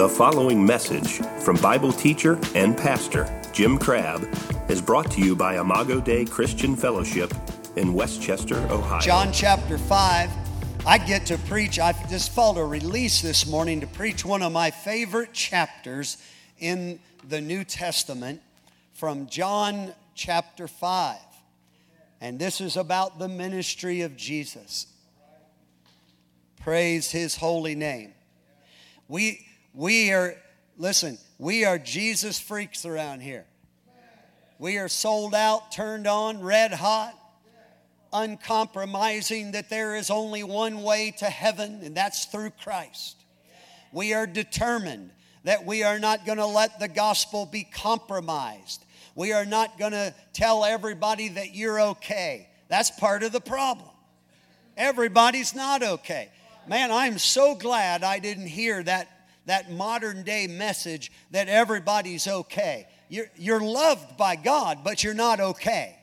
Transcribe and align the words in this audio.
The 0.00 0.08
following 0.08 0.64
message 0.64 1.18
from 1.42 1.56
Bible 1.56 1.92
teacher 1.92 2.40
and 2.54 2.74
pastor 2.74 3.28
Jim 3.52 3.76
Crabb 3.76 4.26
is 4.70 4.80
brought 4.80 5.10
to 5.10 5.20
you 5.20 5.36
by 5.36 5.60
Imago 5.60 6.00
Dei 6.00 6.24
Christian 6.24 6.74
Fellowship 6.74 7.34
in 7.76 7.92
Westchester, 7.92 8.56
Ohio. 8.70 9.02
John 9.02 9.30
chapter 9.30 9.76
5. 9.76 10.30
I 10.86 10.96
get 10.96 11.26
to 11.26 11.36
preach. 11.36 11.78
I 11.78 11.92
just 12.08 12.32
felt 12.32 12.56
a 12.56 12.64
release 12.64 13.20
this 13.20 13.46
morning 13.46 13.82
to 13.82 13.86
preach 13.86 14.24
one 14.24 14.40
of 14.40 14.52
my 14.52 14.70
favorite 14.70 15.34
chapters 15.34 16.16
in 16.58 16.98
the 17.28 17.42
New 17.42 17.62
Testament 17.62 18.40
from 18.94 19.26
John 19.26 19.92
chapter 20.14 20.66
5. 20.66 21.18
And 22.22 22.38
this 22.38 22.62
is 22.62 22.78
about 22.78 23.18
the 23.18 23.28
ministry 23.28 24.00
of 24.00 24.16
Jesus. 24.16 24.86
Praise 26.58 27.10
his 27.10 27.36
holy 27.36 27.74
name. 27.74 28.14
We, 29.06 29.46
we 29.74 30.12
are, 30.12 30.34
listen, 30.76 31.18
we 31.38 31.64
are 31.64 31.78
Jesus 31.78 32.38
freaks 32.38 32.84
around 32.84 33.20
here. 33.20 33.46
We 34.58 34.76
are 34.76 34.88
sold 34.88 35.34
out, 35.34 35.72
turned 35.72 36.06
on, 36.06 36.42
red 36.42 36.72
hot, 36.72 37.14
uncompromising 38.12 39.52
that 39.52 39.70
there 39.70 39.96
is 39.96 40.10
only 40.10 40.42
one 40.42 40.82
way 40.82 41.14
to 41.18 41.26
heaven, 41.26 41.80
and 41.82 41.96
that's 41.96 42.26
through 42.26 42.50
Christ. 42.62 43.16
We 43.92 44.12
are 44.14 44.26
determined 44.26 45.10
that 45.44 45.64
we 45.64 45.82
are 45.82 45.98
not 45.98 46.26
going 46.26 46.38
to 46.38 46.46
let 46.46 46.78
the 46.78 46.88
gospel 46.88 47.46
be 47.46 47.64
compromised. 47.64 48.84
We 49.14 49.32
are 49.32 49.46
not 49.46 49.78
going 49.78 49.92
to 49.92 50.14
tell 50.32 50.64
everybody 50.64 51.28
that 51.28 51.54
you're 51.54 51.80
okay. 51.80 52.48
That's 52.68 52.90
part 52.90 53.22
of 53.22 53.32
the 53.32 53.40
problem. 53.40 53.88
Everybody's 54.76 55.54
not 55.54 55.82
okay. 55.82 56.30
Man, 56.68 56.92
I'm 56.92 57.18
so 57.18 57.54
glad 57.54 58.04
I 58.04 58.18
didn't 58.18 58.46
hear 58.46 58.82
that, 58.82 59.08
that 59.50 59.68
modern 59.68 60.22
day 60.22 60.46
message 60.46 61.10
that 61.32 61.48
everybody's 61.48 62.28
okay. 62.28 62.86
You're, 63.08 63.26
you're 63.36 63.60
loved 63.60 64.16
by 64.16 64.36
God, 64.36 64.84
but 64.84 65.02
you're 65.02 65.12
not 65.12 65.40
okay. 65.40 65.98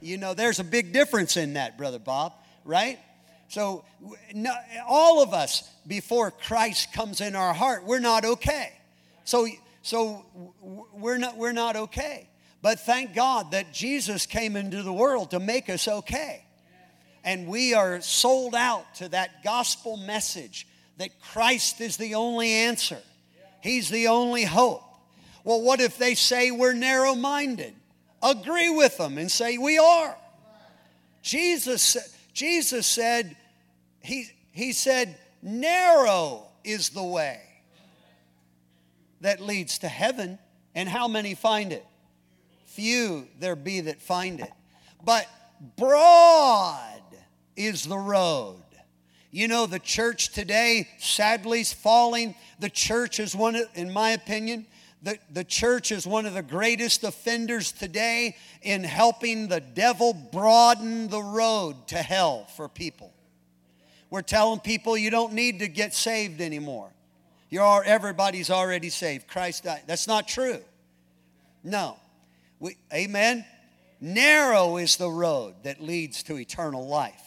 You 0.00 0.18
know, 0.18 0.34
there's 0.34 0.58
a 0.58 0.64
big 0.64 0.92
difference 0.92 1.36
in 1.36 1.52
that, 1.52 1.78
Brother 1.78 2.00
Bob, 2.00 2.32
right? 2.64 2.98
So, 3.46 3.84
no, 4.34 4.52
all 4.88 5.22
of 5.22 5.32
us, 5.32 5.70
before 5.86 6.32
Christ 6.32 6.92
comes 6.92 7.20
in 7.20 7.36
our 7.36 7.54
heart, 7.54 7.84
we're 7.84 8.00
not 8.00 8.24
okay. 8.24 8.72
So, 9.22 9.46
so 9.82 10.26
we're 10.94 11.18
not, 11.18 11.36
we're 11.36 11.52
not 11.52 11.76
okay. 11.76 12.28
But 12.60 12.80
thank 12.80 13.14
God 13.14 13.52
that 13.52 13.72
Jesus 13.72 14.26
came 14.26 14.56
into 14.56 14.82
the 14.82 14.92
world 14.92 15.30
to 15.30 15.38
make 15.38 15.70
us 15.70 15.86
okay. 15.86 16.44
And 17.22 17.46
we 17.46 17.72
are 17.72 18.00
sold 18.00 18.56
out 18.56 18.96
to 18.96 19.10
that 19.10 19.44
gospel 19.44 19.96
message 19.96 20.66
that 20.98 21.20
Christ 21.20 21.80
is 21.80 21.96
the 21.96 22.14
only 22.14 22.50
answer, 22.50 22.98
He's 23.62 23.88
the 23.88 24.08
only 24.08 24.44
hope. 24.44 24.82
Well, 25.42 25.60
what 25.60 25.80
if 25.80 25.98
they 25.98 26.14
say 26.14 26.50
we're 26.50 26.72
narrow 26.72 27.14
minded? 27.14 27.74
Agree 28.22 28.70
with 28.70 28.96
them 28.96 29.18
and 29.18 29.30
say 29.30 29.58
we 29.58 29.78
are. 29.78 30.16
Jesus, 31.22 31.96
Jesus 32.32 32.86
said, 32.86 33.36
he, 34.00 34.26
he 34.52 34.72
said, 34.72 35.18
narrow 35.42 36.46
is 36.64 36.90
the 36.90 37.02
way 37.02 37.40
that 39.20 39.40
leads 39.40 39.78
to 39.78 39.88
heaven, 39.88 40.38
and 40.74 40.88
how 40.88 41.08
many 41.08 41.34
find 41.34 41.72
it? 41.72 41.84
Few 42.66 43.28
there 43.38 43.56
be 43.56 43.80
that 43.82 44.00
find 44.00 44.40
it. 44.40 44.52
But 45.04 45.26
broad 45.76 47.02
is 47.56 47.84
the 47.84 47.98
road. 47.98 48.63
You 49.34 49.48
know, 49.48 49.66
the 49.66 49.80
church 49.80 50.28
today, 50.28 50.88
sadly, 50.98 51.58
is 51.58 51.72
falling. 51.72 52.36
The 52.60 52.70
church 52.70 53.18
is 53.18 53.34
one, 53.34 53.60
in 53.74 53.92
my 53.92 54.10
opinion, 54.10 54.64
the, 55.02 55.18
the 55.28 55.42
church 55.42 55.90
is 55.90 56.06
one 56.06 56.24
of 56.24 56.34
the 56.34 56.42
greatest 56.42 57.02
offenders 57.02 57.72
today 57.72 58.36
in 58.62 58.84
helping 58.84 59.48
the 59.48 59.58
devil 59.58 60.14
broaden 60.14 61.08
the 61.08 61.20
road 61.20 61.88
to 61.88 61.96
hell 61.96 62.46
for 62.56 62.68
people. 62.68 63.12
We're 64.08 64.22
telling 64.22 64.60
people 64.60 64.96
you 64.96 65.10
don't 65.10 65.32
need 65.32 65.58
to 65.58 65.66
get 65.66 65.94
saved 65.94 66.40
anymore. 66.40 66.92
You're, 67.50 67.82
everybody's 67.82 68.50
already 68.50 68.88
saved. 68.88 69.26
Christ 69.26 69.64
died. 69.64 69.82
That's 69.88 70.06
not 70.06 70.28
true. 70.28 70.60
No. 71.64 71.96
We, 72.60 72.76
amen. 72.92 73.44
Narrow 74.00 74.76
is 74.76 74.94
the 74.94 75.10
road 75.10 75.54
that 75.64 75.80
leads 75.80 76.22
to 76.24 76.38
eternal 76.38 76.86
life, 76.86 77.23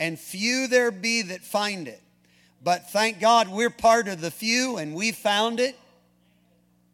and 0.00 0.18
few 0.18 0.66
there 0.66 0.90
be 0.90 1.20
that 1.20 1.44
find 1.44 1.86
it. 1.86 2.00
But 2.64 2.90
thank 2.90 3.20
God 3.20 3.48
we're 3.48 3.70
part 3.70 4.08
of 4.08 4.22
the 4.22 4.30
few, 4.30 4.78
and 4.78 4.94
we 4.94 5.12
found 5.12 5.60
it. 5.60 5.76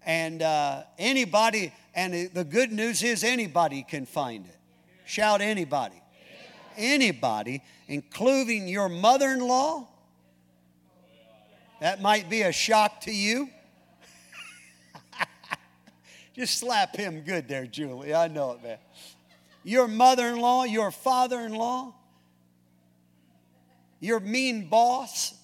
And 0.05 0.43
uh, 0.43 0.83
anybody, 0.99 1.73
and 1.95 2.31
the 2.35 2.45
good 2.45 2.73
news 2.73 3.05
is 3.05 3.23
anybody 3.23 3.87
can 3.89 4.07
find 4.07 4.45
it. 4.45 4.57
Shout 5.07 5.41
anybody. 5.41 6.03
Anybody, 6.77 7.63
including 7.87 8.67
your 8.67 8.89
mother 8.89 9.31
in 9.31 9.41
law. 9.41 9.89
That 11.81 12.03
might 12.03 12.29
be 12.29 12.43
a 12.43 12.53
shock 12.53 13.03
to 13.03 13.13
you. 13.13 13.51
Just 16.35 16.59
slap 16.59 16.97
him 16.97 17.21
good 17.21 17.47
there, 17.47 17.67
Julie. 17.67 18.15
I 18.15 18.27
know 18.27 18.53
it, 18.53 18.63
man. 18.65 18.79
Your 19.63 19.87
mother 19.87 20.27
in 20.29 20.41
law, 20.41 20.65
your 20.65 20.91
father 20.91 21.41
in 21.41 21.55
law, 21.55 21.95
your 24.07 24.21
mean 24.21 24.69
boss, 24.69 25.35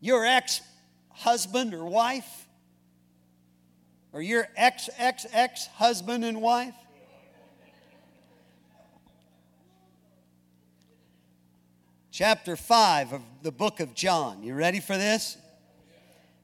your 0.00 0.26
ex 0.26 0.60
husband 1.08 1.72
or 1.72 1.86
wife, 1.86 2.46
or 4.12 4.20
your 4.20 4.46
ex 4.54 4.90
ex 4.98 5.26
ex 5.32 5.66
husband 5.66 6.24
and 6.24 6.42
wife. 6.42 6.74
Chapter 12.12 12.54
5 12.54 13.14
of 13.14 13.22
the 13.42 13.50
book 13.50 13.80
of 13.80 13.94
John. 13.94 14.42
You 14.42 14.54
ready 14.54 14.80
for 14.80 14.96
this? 14.98 15.38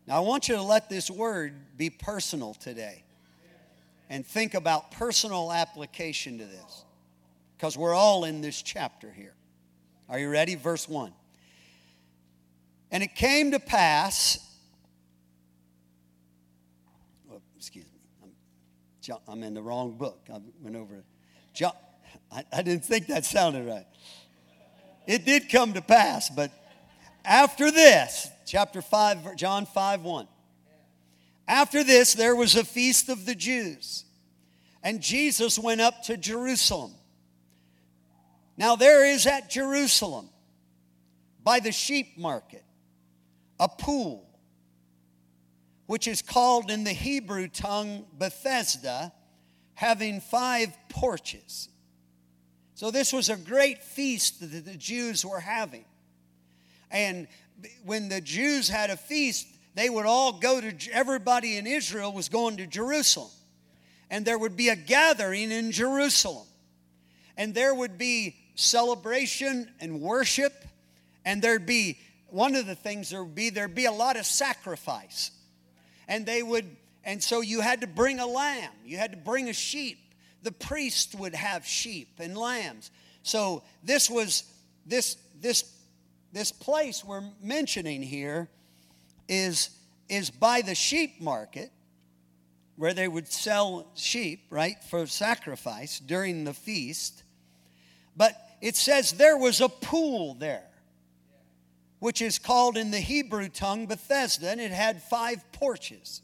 Now, 0.06 0.16
I 0.16 0.20
want 0.20 0.48
you 0.48 0.54
to 0.54 0.62
let 0.62 0.88
this 0.88 1.10
word 1.10 1.52
be 1.76 1.90
personal 1.90 2.54
today 2.54 3.04
and 4.08 4.24
think 4.24 4.54
about 4.54 4.90
personal 4.92 5.52
application 5.52 6.38
to 6.38 6.46
this 6.46 6.84
because 7.58 7.76
we're 7.76 7.94
all 7.94 8.24
in 8.24 8.40
this 8.40 8.62
chapter 8.62 9.10
here. 9.10 9.35
Are 10.08 10.18
you 10.18 10.28
ready? 10.28 10.54
Verse 10.54 10.88
1. 10.88 11.12
And 12.90 13.02
it 13.02 13.14
came 13.14 13.50
to 13.50 13.58
pass, 13.58 14.38
excuse 17.56 17.84
me, 17.86 19.14
I'm, 19.28 19.42
in 19.42 19.54
the 19.54 19.62
wrong 19.62 19.96
book. 19.96 20.26
I 20.32 20.38
went 20.62 20.76
over 20.76 20.96
it. 20.96 21.04
John, 21.52 21.72
I 22.30 22.62
didn't 22.62 22.84
think 22.84 23.08
that 23.08 23.24
sounded 23.24 23.66
right. 23.66 23.86
It 25.06 25.24
did 25.24 25.48
come 25.48 25.72
to 25.74 25.82
pass, 25.82 26.30
but 26.30 26.50
after 27.24 27.70
this, 27.70 28.28
chapter 28.44 28.82
5, 28.82 29.36
John 29.36 29.66
5 29.66 30.02
1. 30.02 30.28
After 31.48 31.84
this, 31.84 32.14
there 32.14 32.34
was 32.34 32.56
a 32.56 32.64
feast 32.64 33.08
of 33.08 33.24
the 33.24 33.34
Jews, 33.34 34.04
and 34.82 35.00
Jesus 35.00 35.58
went 35.58 35.80
up 35.80 36.02
to 36.04 36.16
Jerusalem. 36.16 36.92
Now, 38.56 38.76
there 38.76 39.04
is 39.04 39.26
at 39.26 39.50
Jerusalem, 39.50 40.30
by 41.42 41.60
the 41.60 41.72
sheep 41.72 42.16
market, 42.18 42.64
a 43.60 43.68
pool, 43.68 44.26
which 45.86 46.08
is 46.08 46.22
called 46.22 46.70
in 46.70 46.84
the 46.84 46.92
Hebrew 46.92 47.48
tongue 47.48 48.06
Bethesda, 48.18 49.12
having 49.74 50.20
five 50.20 50.76
porches. 50.88 51.68
So, 52.74 52.90
this 52.90 53.12
was 53.12 53.28
a 53.28 53.36
great 53.36 53.82
feast 53.82 54.40
that 54.40 54.64
the 54.64 54.76
Jews 54.76 55.24
were 55.24 55.40
having. 55.40 55.84
And 56.90 57.28
when 57.84 58.08
the 58.08 58.20
Jews 58.20 58.68
had 58.68 58.90
a 58.90 58.96
feast, 58.96 59.46
they 59.74 59.90
would 59.90 60.06
all 60.06 60.32
go 60.32 60.60
to, 60.60 60.74
everybody 60.92 61.56
in 61.56 61.66
Israel 61.66 62.12
was 62.12 62.28
going 62.28 62.56
to 62.58 62.66
Jerusalem. 62.66 63.30
And 64.08 64.24
there 64.24 64.38
would 64.38 64.56
be 64.56 64.68
a 64.68 64.76
gathering 64.76 65.50
in 65.50 65.72
Jerusalem. 65.72 66.46
And 67.36 67.54
there 67.54 67.74
would 67.74 67.98
be 67.98 68.36
celebration 68.56 69.70
and 69.80 70.00
worship. 70.00 70.64
And 71.24 71.40
there'd 71.40 71.66
be, 71.66 71.98
one 72.28 72.56
of 72.56 72.66
the 72.66 72.74
things 72.74 73.10
there 73.10 73.22
would 73.22 73.34
be, 73.34 73.50
there'd 73.50 73.74
be 73.74 73.84
a 73.84 73.92
lot 73.92 74.16
of 74.16 74.26
sacrifice. 74.26 75.30
And 76.08 76.26
they 76.26 76.42
would, 76.42 76.64
and 77.04 77.22
so 77.22 77.40
you 77.40 77.60
had 77.60 77.82
to 77.82 77.86
bring 77.86 78.18
a 78.18 78.26
lamb, 78.26 78.72
you 78.84 78.96
had 78.96 79.12
to 79.12 79.16
bring 79.16 79.48
a 79.48 79.52
sheep. 79.52 79.98
The 80.42 80.52
priest 80.52 81.14
would 81.14 81.34
have 81.34 81.66
sheep 81.66 82.08
and 82.18 82.36
lambs. 82.36 82.90
So 83.22 83.62
this 83.82 84.08
was, 84.08 84.44
this, 84.84 85.16
this, 85.40 85.72
this 86.32 86.52
place 86.52 87.04
we're 87.04 87.24
mentioning 87.42 88.02
here 88.02 88.48
is, 89.28 89.70
is 90.08 90.30
by 90.30 90.62
the 90.62 90.74
sheep 90.74 91.20
market 91.20 91.72
where 92.76 92.92
they 92.94 93.08
would 93.08 93.26
sell 93.26 93.90
sheep, 93.94 94.46
right, 94.50 94.76
for 94.84 95.06
sacrifice 95.06 95.98
during 95.98 96.44
the 96.44 96.54
feast. 96.54 97.24
But 98.16 98.36
it 98.60 98.76
says 98.76 99.12
there 99.12 99.36
was 99.36 99.60
a 99.60 99.68
pool 99.68 100.34
there, 100.34 100.68
which 101.98 102.22
is 102.22 102.38
called 102.38 102.76
in 102.76 102.90
the 102.90 102.98
Hebrew 102.98 103.48
tongue 103.48 103.86
Bethesda, 103.86 104.50
and 104.50 104.60
it 104.60 104.70
had 104.70 105.02
five 105.02 105.44
porches. 105.52 106.22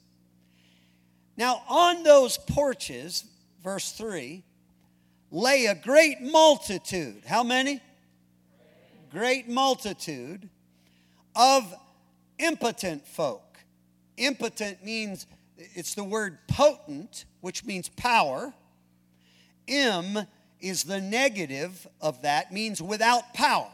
Now, 1.37 1.62
on 1.69 2.02
those 2.02 2.37
porches, 2.37 3.25
verse 3.62 3.93
3, 3.93 4.44
lay 5.31 5.67
a 5.67 5.75
great 5.75 6.20
multitude. 6.20 7.23
How 7.26 7.43
many? 7.43 7.81
Great 9.11 9.49
multitude 9.49 10.49
of 11.34 11.75
impotent 12.38 13.06
folk. 13.06 13.58
Impotent 14.17 14.84
means 14.84 15.26
it's 15.56 15.94
the 15.94 16.05
word 16.05 16.38
potent, 16.49 17.25
which 17.40 17.64
means 17.64 17.88
power. 17.88 18.52
Im 19.67 20.19
is 20.62 20.84
the 20.84 21.00
negative 21.00 21.86
of 22.00 22.22
that, 22.22 22.52
means 22.52 22.80
without 22.80 23.34
power. 23.34 23.70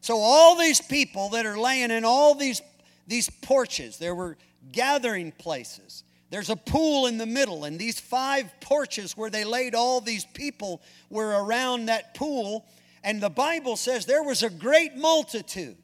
So 0.00 0.18
all 0.18 0.56
these 0.56 0.80
people 0.80 1.30
that 1.30 1.46
are 1.46 1.58
laying 1.58 1.90
in 1.90 2.04
all 2.04 2.34
these, 2.34 2.62
these 3.08 3.28
porches, 3.28 3.98
there 3.98 4.14
were 4.14 4.36
gathering 4.70 5.32
places. 5.32 6.04
There's 6.30 6.50
a 6.50 6.56
pool 6.56 7.06
in 7.06 7.18
the 7.18 7.26
middle, 7.26 7.64
and 7.64 7.78
these 7.78 7.98
five 7.98 8.52
porches 8.60 9.16
where 9.16 9.30
they 9.30 9.44
laid 9.44 9.74
all 9.74 10.00
these 10.00 10.24
people 10.24 10.82
were 11.08 11.42
around 11.42 11.86
that 11.86 12.14
pool. 12.14 12.66
And 13.02 13.20
the 13.20 13.30
Bible 13.30 13.76
says 13.76 14.06
there 14.06 14.22
was 14.22 14.42
a 14.42 14.50
great 14.50 14.96
multitude. 14.96 15.76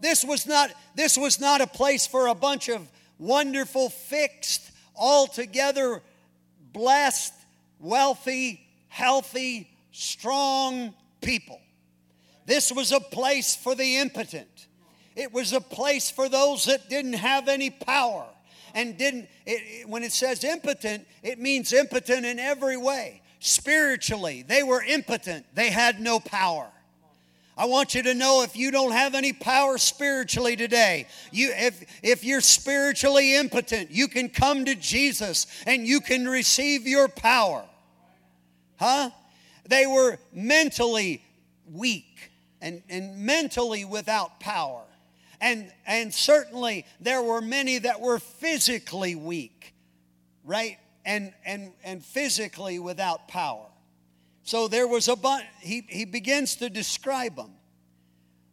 This 0.00 0.24
was 0.24 0.46
not, 0.46 0.72
this 0.96 1.16
was 1.16 1.40
not 1.40 1.60
a 1.60 1.66
place 1.66 2.06
for 2.06 2.26
a 2.26 2.34
bunch 2.34 2.68
of 2.68 2.88
wonderful, 3.18 3.88
fixed, 3.88 4.70
altogether 4.96 6.02
blessed, 6.72 7.34
wealthy, 7.78 8.61
healthy, 8.92 9.70
strong 9.90 10.92
people. 11.22 11.58
This 12.44 12.70
was 12.70 12.92
a 12.92 13.00
place 13.00 13.56
for 13.56 13.74
the 13.74 13.96
impotent. 13.96 14.66
It 15.16 15.32
was 15.32 15.54
a 15.54 15.62
place 15.62 16.10
for 16.10 16.28
those 16.28 16.66
that 16.66 16.90
didn't 16.90 17.14
have 17.14 17.48
any 17.48 17.70
power 17.70 18.26
and 18.74 18.98
didn't. 18.98 19.28
It, 19.46 19.62
it, 19.64 19.88
when 19.88 20.02
it 20.02 20.12
says 20.12 20.44
impotent, 20.44 21.06
it 21.22 21.38
means 21.38 21.72
impotent 21.72 22.26
in 22.26 22.38
every 22.38 22.76
way. 22.76 23.22
Spiritually, 23.38 24.44
they 24.46 24.62
were 24.62 24.82
impotent, 24.82 25.46
they 25.54 25.70
had 25.70 25.98
no 25.98 26.20
power. 26.20 26.68
I 27.56 27.64
want 27.64 27.94
you 27.94 28.02
to 28.02 28.14
know 28.14 28.42
if 28.42 28.56
you 28.56 28.70
don't 28.70 28.92
have 28.92 29.14
any 29.14 29.32
power 29.32 29.78
spiritually 29.78 30.56
today, 30.56 31.06
you, 31.30 31.50
if, 31.54 31.84
if 32.02 32.24
you're 32.24 32.40
spiritually 32.40 33.36
impotent, 33.36 33.90
you 33.90 34.08
can 34.08 34.28
come 34.28 34.66
to 34.66 34.74
Jesus 34.74 35.46
and 35.66 35.86
you 35.86 36.00
can 36.00 36.28
receive 36.28 36.86
your 36.86 37.08
power. 37.08 37.64
Huh? 38.82 39.10
They 39.68 39.86
were 39.86 40.18
mentally 40.32 41.22
weak 41.70 42.32
and, 42.60 42.82
and 42.88 43.16
mentally 43.16 43.84
without 43.84 44.40
power. 44.40 44.82
And, 45.40 45.70
and 45.86 46.12
certainly 46.12 46.84
there 46.98 47.22
were 47.22 47.40
many 47.40 47.78
that 47.78 48.00
were 48.00 48.18
physically 48.18 49.14
weak, 49.14 49.72
right? 50.44 50.78
And, 51.04 51.32
and, 51.44 51.70
and 51.84 52.04
physically 52.04 52.80
without 52.80 53.28
power. 53.28 53.66
So 54.42 54.66
there 54.66 54.88
was 54.88 55.06
a 55.06 55.14
bunch, 55.14 55.44
he, 55.60 55.84
he 55.88 56.04
begins 56.04 56.56
to 56.56 56.68
describe 56.68 57.36
them. 57.36 57.52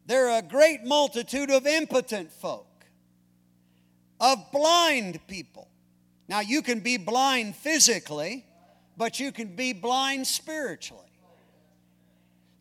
There 0.05 0.29
are 0.29 0.39
a 0.39 0.43
great 0.43 0.83
multitude 0.83 1.49
of 1.49 1.65
impotent 1.65 2.31
folk, 2.31 2.85
of 4.19 4.37
blind 4.51 5.25
people. 5.25 5.69
Now, 6.27 6.41
you 6.41 6.61
can 6.61 6.81
be 6.81 6.97
blind 6.97 7.55
physically, 7.55 8.45
but 8.99 9.17
you 9.17 9.31
can 9.31 9.55
be 9.55 9.71
blind 9.71 10.27
spiritually. 10.27 11.01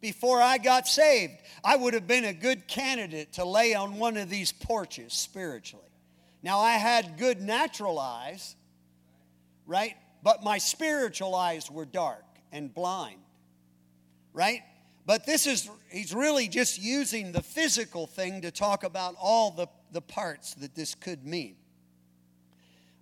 Before 0.01 0.41
I 0.41 0.59
got 0.59 0.87
saved, 0.87 1.35
I 1.65 1.75
would 1.75 1.95
have 1.95 2.07
been 2.07 2.25
a 2.25 2.33
good 2.33 2.69
candidate 2.69 3.33
to 3.33 3.45
lay 3.45 3.75
on 3.75 3.99
one 3.99 4.17
of 4.17 4.31
these 4.31 4.53
porches 4.53 5.13
spiritually. 5.13 5.85
Now, 6.41 6.61
I 6.61 6.75
had 6.75 7.19
good 7.19 7.41
natural 7.41 7.99
eyes, 7.99 8.55
right? 9.67 9.97
But 10.23 10.45
my 10.45 10.59
spiritual 10.59 11.35
eyes 11.35 11.69
were 11.69 11.85
dark 11.85 12.25
and 12.53 12.73
blind, 12.73 13.19
right? 14.33 14.61
But 15.07 15.27
this 15.27 15.45
is, 15.45 15.69
he's 15.91 16.15
really 16.15 16.47
just 16.47 16.81
using 16.81 17.33
the 17.33 17.43
physical 17.43 18.07
thing 18.07 18.43
to 18.43 18.53
talk 18.53 18.85
about 18.85 19.17
all 19.21 19.51
the, 19.51 19.67
the 19.91 20.03
parts 20.03 20.55
that 20.55 20.77
this 20.77 20.95
could 20.95 21.27
mean, 21.27 21.57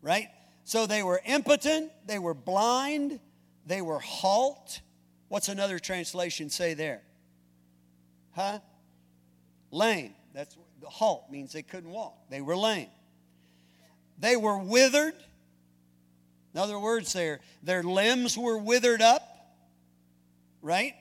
right? 0.00 0.29
So 0.65 0.87
they 0.87 1.03
were 1.03 1.21
impotent, 1.27 1.93
they 2.06 2.19
were 2.19 2.35
blind, 2.35 3.21
they 3.67 3.83
were 3.83 3.99
halt. 3.99 4.81
What's 5.29 5.49
another 5.49 5.79
translation 5.79 6.49
say 6.49 6.75
there? 6.75 7.03
Huh? 8.33 8.61
Lame. 9.71 10.15
That's 10.33 10.57
the 10.81 10.89
halt 10.89 11.31
means 11.31 11.53
they 11.53 11.63
couldn't 11.63 11.91
walk. 11.91 12.17
They 12.31 12.41
were 12.41 12.57
lame. 12.57 12.89
They 14.19 14.37
were 14.37 14.59
withered. 14.59 15.15
In 16.55 16.61
other 16.61 16.79
words, 16.79 17.13
their, 17.13 17.41
their 17.63 17.83
limbs 17.83 18.39
were 18.39 18.57
withered 18.57 19.03
up, 19.03 19.23
right? 20.62 20.95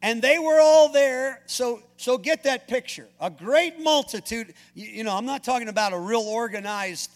And 0.00 0.22
they 0.22 0.38
were 0.38 0.60
all 0.60 0.92
there. 0.92 1.42
So, 1.46 1.82
so 1.96 2.16
get 2.16 2.44
that 2.44 2.68
picture. 2.68 3.08
A 3.20 3.28
great 3.28 3.80
multitude. 3.80 4.54
You, 4.74 4.86
you 4.86 5.04
know, 5.04 5.16
I'm 5.16 5.26
not 5.26 5.42
talking 5.42 5.68
about 5.68 5.92
a 5.92 5.98
real 5.98 6.20
organized 6.20 7.10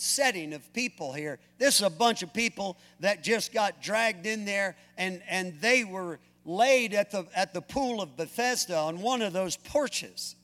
setting 0.00 0.54
of 0.54 0.72
people 0.72 1.12
here. 1.12 1.38
This 1.58 1.76
is 1.76 1.82
a 1.82 1.90
bunch 1.90 2.22
of 2.22 2.32
people 2.32 2.78
that 3.00 3.22
just 3.22 3.52
got 3.52 3.82
dragged 3.82 4.26
in 4.26 4.44
there 4.44 4.76
and, 4.96 5.22
and 5.28 5.60
they 5.60 5.84
were 5.84 6.18
laid 6.44 6.94
at 6.94 7.10
the, 7.10 7.26
at 7.34 7.52
the 7.52 7.60
pool 7.60 8.00
of 8.00 8.16
Bethesda 8.16 8.76
on 8.76 9.00
one 9.00 9.20
of 9.20 9.32
those 9.32 9.56
porches. 9.56 10.36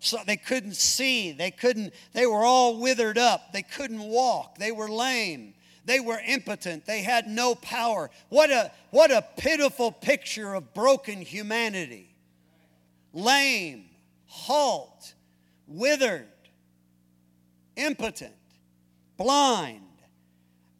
So 0.00 0.18
they 0.26 0.36
couldn't 0.36 0.76
see. 0.76 1.32
They 1.32 1.50
couldn't 1.50 1.92
they 2.12 2.26
were 2.26 2.44
all 2.44 2.78
withered 2.78 3.18
up. 3.18 3.52
They 3.52 3.62
couldn't 3.62 4.02
walk. 4.02 4.56
They 4.56 4.72
were 4.72 4.88
lame. 4.88 5.52
They 5.84 6.00
were 6.00 6.20
impotent. 6.26 6.86
They 6.86 7.02
had 7.02 7.26
no 7.26 7.54
power. 7.54 8.10
What 8.30 8.50
a 8.50 8.72
what 8.90 9.10
a 9.10 9.24
pitiful 9.36 9.92
picture 9.92 10.54
of 10.54 10.72
broken 10.72 11.20
humanity. 11.20 12.14
Lame 13.12 13.90
halt 14.26 15.14
withered 15.66 16.28
impotent 17.76 18.32
blind. 19.20 19.82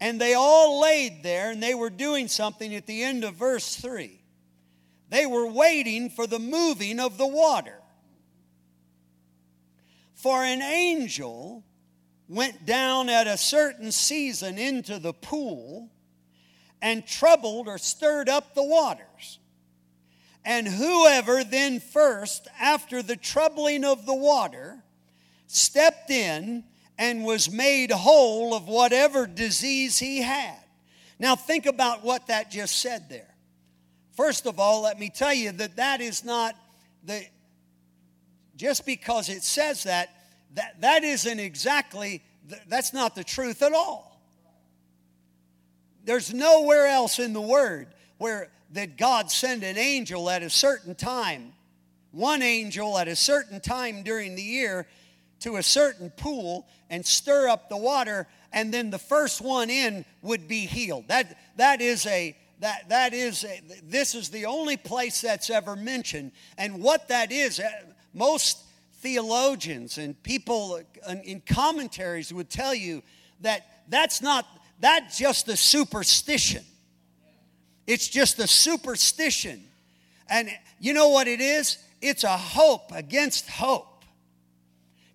And 0.01 0.19
they 0.19 0.35
all 0.35 0.81
laid 0.81 1.23
there 1.23 1.51
and 1.51 1.63
they 1.63 1.75
were 1.75 1.91
doing 1.91 2.27
something 2.27 2.75
at 2.75 2.87
the 2.87 3.03
end 3.03 3.23
of 3.23 3.35
verse 3.35 3.77
3 3.77 4.21
they 5.11 5.27
were 5.27 5.47
waiting 5.47 6.09
for 6.09 6.27
the 6.27 6.39
moving 6.39 7.01
of 7.01 7.19
the 7.19 7.27
water. 7.27 7.81
For 10.15 10.45
an 10.45 10.63
angel 10.63 11.65
went 12.29 12.65
down 12.65 13.09
at 13.09 13.27
a 13.27 13.37
certain 13.37 13.91
season 13.91 14.57
into 14.57 15.01
the 15.01 15.13
pool 15.13 15.91
and 16.81 17.05
troubled 17.05 17.67
or 17.67 17.77
stirred 17.77 18.29
up 18.29 18.55
the 18.55 18.63
waters. 18.63 19.41
And 20.45 20.69
whoever 20.69 21.43
then 21.43 21.81
first, 21.81 22.47
after 22.59 23.03
the 23.03 23.17
troubling 23.17 23.85
of 23.85 24.07
the 24.07 24.15
water, 24.15 24.85
stepped 25.49 26.11
in 26.11 26.65
and 27.01 27.25
was 27.25 27.51
made 27.51 27.91
whole 27.91 28.55
of 28.55 28.69
whatever 28.69 29.27
disease 29.27 29.99
he 29.99 30.21
had. 30.21 30.59
Now, 31.19 31.35
think 31.35 31.65
about 31.65 32.05
what 32.05 32.27
that 32.27 32.51
just 32.51 32.79
said 32.79 33.09
there. 33.09 33.35
First 34.13 34.47
of 34.47 34.61
all, 34.61 34.83
let 34.83 34.99
me 34.99 35.09
tell 35.09 35.33
you 35.33 35.51
that 35.53 35.77
that 35.77 36.03
is 36.03 36.25
not 36.25 36.55
the 37.03 37.25
just 38.55 38.85
because 38.85 39.31
it 39.31 39.43
says 39.43 39.85
that, 39.85 40.11
that, 40.53 40.79
that 40.83 41.03
isn't 41.03 41.41
exactly, 41.41 42.23
that's 42.69 42.93
not 42.93 43.15
the 43.15 43.25
truth 43.25 43.63
at 43.63 43.73
all. 43.73 44.21
There's 46.05 46.35
nowhere 46.35 46.87
else 46.87 47.19
in 47.19 47.33
the 47.33 47.41
Word 47.41 47.89
where 48.19 48.51
that 48.73 48.99
God 48.99 49.31
send 49.31 49.63
an 49.63 49.79
angel 49.79 50.29
at 50.29 50.43
a 50.43 50.51
certain 50.51 50.95
time, 50.95 51.55
one 52.11 52.43
angel 52.43 52.99
at 52.99 53.09
a 53.09 53.17
certain 53.17 53.61
time 53.61 54.03
during 54.03 54.35
the 54.35 54.43
year 54.43 54.87
to 55.41 55.57
a 55.57 55.63
certain 55.63 56.11
pool 56.11 56.67
and 56.89 57.05
stir 57.05 57.49
up 57.49 57.69
the 57.69 57.77
water, 57.77 58.27
and 58.53 58.73
then 58.73 58.91
the 58.91 58.99
first 58.99 59.41
one 59.41 59.71
in 59.71 60.05
would 60.23 60.49
be 60.49 60.67
healed. 60.67 61.09
That, 61.09 61.39
that 61.57 61.81
is 61.81 62.07
a 62.07 62.37
that, 62.61 62.91
that 62.91 63.15
is, 63.15 63.45
a, 63.45 63.61
this 63.83 64.15
is 64.15 64.29
the 64.29 64.47
only 64.47 64.77
place 64.77 65.21
that's 65.23 65.51
ever 65.51 65.77
mentioned. 65.77 66.33
And 66.59 66.83
what 66.83 67.09
that 67.09 67.33
is, 67.33 67.59
uh, 67.59 67.69
most 68.13 68.59
theologians 69.01 69.97
and 69.99 70.21
people 70.23 70.81
in 71.25 71.41
commentaries 71.47 72.33
would 72.33 72.51
tell 72.51 72.75
you 72.75 73.03
that 73.41 73.67
that's 73.89 74.21
not, 74.21 74.47
that's 74.79 75.19
just 75.19 75.49
a 75.49 75.57
superstition. 75.57 76.63
It's 77.87 78.09
just 78.09 78.39
a 78.39 78.47
superstition. 78.47 79.65
And 80.29 80.51
you 80.79 80.93
know 80.93 81.09
what 81.09 81.29
it 81.29 81.41
is? 81.41 81.79
It's 82.03 82.25
a 82.25 82.37
hope 82.37 82.93
against 82.93 83.49
hope. 83.49 83.87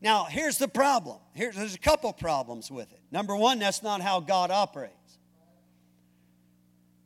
Now, 0.01 0.25
here's 0.25 0.57
the 0.57 0.67
problem. 0.67 1.17
Here's, 1.33 1.55
there's 1.55 1.75
a 1.75 1.79
couple 1.79 2.11
problems 2.13 2.69
with 2.69 2.91
it. 2.91 2.99
Number 3.11 3.35
one, 3.35 3.59
that's 3.59 3.81
not 3.81 4.01
how 4.01 4.19
God 4.19 4.51
operates. 4.51 4.93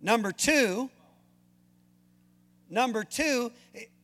Number 0.01 0.31
two, 0.31 0.89
number 2.69 3.03
two, 3.03 3.51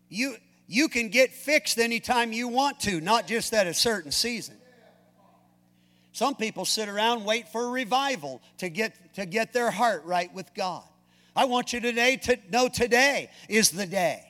you 0.09 0.35
you 0.67 0.87
can 0.87 1.09
get 1.09 1.31
fixed 1.31 1.77
anytime 1.77 2.33
you 2.33 2.47
want 2.47 2.79
to, 2.81 2.99
not 2.99 3.27
just 3.27 3.53
at 3.53 3.67
a 3.67 3.73
certain 3.73 4.11
season. 4.11 4.55
Some 6.11 6.35
people 6.35 6.65
sit 6.65 6.87
around 6.87 7.25
wait 7.25 7.49
for 7.49 7.65
a 7.65 7.69
revival 7.69 8.41
to 8.59 8.69
get, 8.69 9.13
to 9.15 9.25
get 9.25 9.53
their 9.53 9.69
heart 9.69 10.05
right 10.05 10.33
with 10.33 10.53
God. 10.53 10.83
I 11.35 11.45
want 11.45 11.73
you 11.73 11.81
today 11.81 12.15
to 12.17 12.39
know 12.49 12.69
today 12.69 13.29
is 13.49 13.69
the 13.69 13.85
day. 13.85 14.23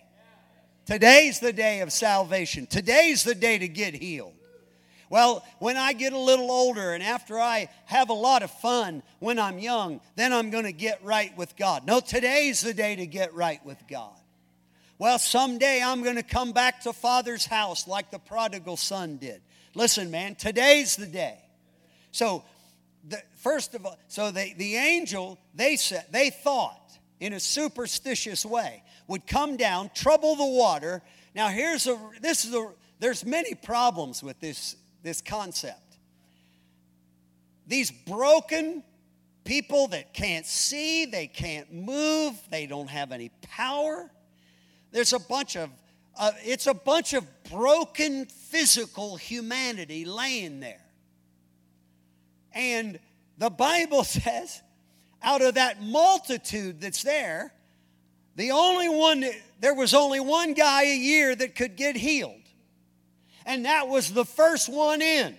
Today's 0.86 1.40
the 1.40 1.54
day 1.54 1.82
of 1.82 1.92
salvation. 1.92 2.66
Today's 2.68 3.24
the 3.24 3.36
day 3.36 3.60
to 3.60 3.68
get 3.68 3.94
healed. 3.94 4.34
Well, 5.10 5.46
when 5.60 5.78
I 5.78 5.94
get 5.94 6.14
a 6.14 6.18
little 6.18 6.52
older 6.52 6.94
and 6.94 7.04
after 7.04 7.40
I 7.40 7.70
have 7.86 8.10
a 8.10 8.14
lot 8.14 8.44
of 8.44 8.52
fun 8.52 9.04
when 9.20 9.40
I'm 9.40 9.60
young, 9.60 10.02
then 10.16 10.34
I'm 10.34 10.50
going 10.50 10.64
to 10.64 10.72
get 10.72 11.04
right 11.04 11.36
with 11.38 11.56
God. 11.56 11.86
No, 11.86 12.00
today's 12.00 12.62
the 12.62 12.74
day 12.74 12.96
to 12.96 13.06
get 13.06 13.34
right 13.34 13.64
with 13.66 13.82
God. 13.88 14.16
Well, 14.98 15.20
someday 15.20 15.82
I'm 15.84 16.04
going 16.04 16.16
to 16.16 16.24
come 16.24 16.54
back 16.54 16.82
to 16.82 16.94
Father's 16.94 17.46
house 17.46 17.88
like 17.88 18.12
the 18.12 18.20
prodigal 18.20 18.78
son 18.78 19.18
did. 19.18 19.42
Listen, 19.74 20.10
man, 20.10 20.36
today's 20.36 20.96
the 20.96 21.06
day. 21.06 21.38
So, 22.12 22.44
the, 23.08 23.22
first 23.36 23.76
of 23.76 23.86
all, 23.86 24.00
so 24.08 24.32
the, 24.32 24.54
the 24.58 24.78
angel, 24.78 25.38
they 25.54 25.76
said, 25.76 26.06
they 26.12 26.30
thought 26.30 26.86
in 27.20 27.34
a 27.34 27.40
superstitious 27.40 28.46
way, 28.46 28.84
would 29.08 29.28
come 29.28 29.58
down, 29.58 29.90
trouble 29.94 30.36
the 30.36 30.46
water. 30.46 31.02
Now, 31.34 31.50
here's 31.50 31.88
a, 31.88 31.98
this 32.22 32.46
is 32.46 32.54
a, 32.54 32.70
there's 33.00 33.26
many 33.26 33.54
problems 33.54 34.24
with 34.24 34.40
this, 34.40 34.76
this 35.06 35.22
concept. 35.22 35.98
These 37.68 37.92
broken 37.92 38.84
people 39.46 39.88
that 39.90 40.14
can't 40.14 40.46
see, 40.46 41.06
they 41.06 41.28
can't 41.28 41.72
move, 41.72 42.34
they 42.50 42.66
don't 42.68 42.90
have 42.90 43.12
any 43.12 43.30
power. 43.42 44.12
There's 44.92 45.14
a 45.14 45.20
bunch 45.20 45.56
of, 45.56 45.70
uh, 46.20 46.32
it's 46.44 46.68
a 46.68 46.74
bunch 46.74 47.14
of 47.14 47.26
broken 47.50 48.26
physical 48.26 49.16
humanity 49.16 50.04
laying 50.04 50.60
there. 50.60 50.82
And 52.52 53.00
the 53.38 53.50
Bible 53.50 54.04
says, 54.04 54.62
out 55.22 55.42
of 55.42 55.56
that 55.56 55.82
multitude 55.82 56.82
that's 56.82 57.04
there, 57.04 57.54
the 58.36 58.52
only 58.52 58.90
one, 58.90 59.24
there 59.60 59.74
was 59.74 59.94
only 59.94 60.20
one 60.20 60.54
guy 60.54 60.84
a 60.84 60.98
year 60.98 61.36
that 61.36 61.56
could 61.56 61.76
get 61.76 61.96
healed. 61.96 62.45
And 63.46 63.66
that 63.66 63.88
was 63.88 64.12
the 64.12 64.26
first 64.26 64.70
one 64.70 65.02
in. 65.02 65.36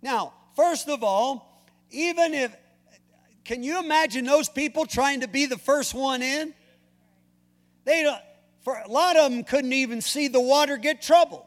Now, 0.00 0.32
first 0.54 0.88
of 0.88 1.02
all, 1.02 1.66
even 1.90 2.34
if, 2.34 2.54
can 3.44 3.62
you 3.62 3.80
imagine 3.80 4.24
those 4.24 4.48
people 4.48 4.86
trying 4.86 5.20
to 5.20 5.28
be 5.28 5.46
the 5.46 5.58
first 5.58 5.94
one 5.94 6.22
in? 6.22 6.54
They 7.84 8.02
don't, 8.02 8.20
for 8.62 8.76
a 8.76 8.88
lot 8.88 9.16
of 9.16 9.32
them 9.32 9.42
couldn't 9.42 9.72
even 9.72 10.00
see 10.00 10.28
the 10.28 10.40
water 10.40 10.76
get 10.76 11.02
troubled. 11.02 11.44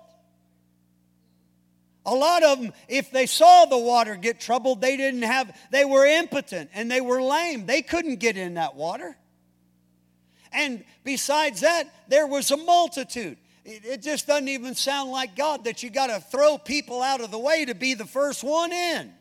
A 2.06 2.16
lot 2.16 2.42
of 2.42 2.60
them, 2.60 2.74
if 2.88 3.12
they 3.12 3.28
saw 3.28 3.66
the 3.66 3.78
water 3.78 4.16
get 4.16 4.40
troubled, 4.40 4.82
they 4.82 4.98
didn't 4.98 5.22
have, 5.22 5.56
they 5.72 5.86
were 5.86 6.06
impotent 6.06 6.72
and 6.74 6.90
they 6.90 7.00
were 7.00 7.22
lame. 7.22 7.68
They 7.68 7.84
couldn't 7.84 8.16
get 8.16 8.38
in 8.38 8.56
that 8.56 8.76
water. 8.76 9.16
And 10.52 10.84
besides 11.04 11.62
that, 11.62 11.88
there 12.08 12.26
was 12.26 12.50
a 12.50 12.58
multitude. 12.58 13.38
It, 13.64 13.86
it 13.86 14.02
just 14.02 14.28
doesn't 14.28 14.48
even 14.48 14.76
sound 14.76 15.12
like 15.12 15.36
God 15.36 15.66
that 15.66 15.84
you 15.84 15.90
got 15.90 16.08
to 16.08 16.20
throw 16.20 16.58
people 16.58 17.02
out 17.02 17.22
of 17.22 17.32
the 17.32 17.40
way 17.40 17.66
to 17.66 17.76
be 17.76 17.94
the 17.94 18.06
first 18.06 18.44
one 18.44 18.72
in. 18.72 19.14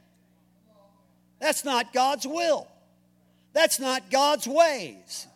That's 1.40 1.64
not 1.64 1.92
God's 1.92 2.26
will. 2.26 2.68
That's 3.52 3.80
not 3.80 4.10
God's 4.10 4.46
ways. 4.46 5.26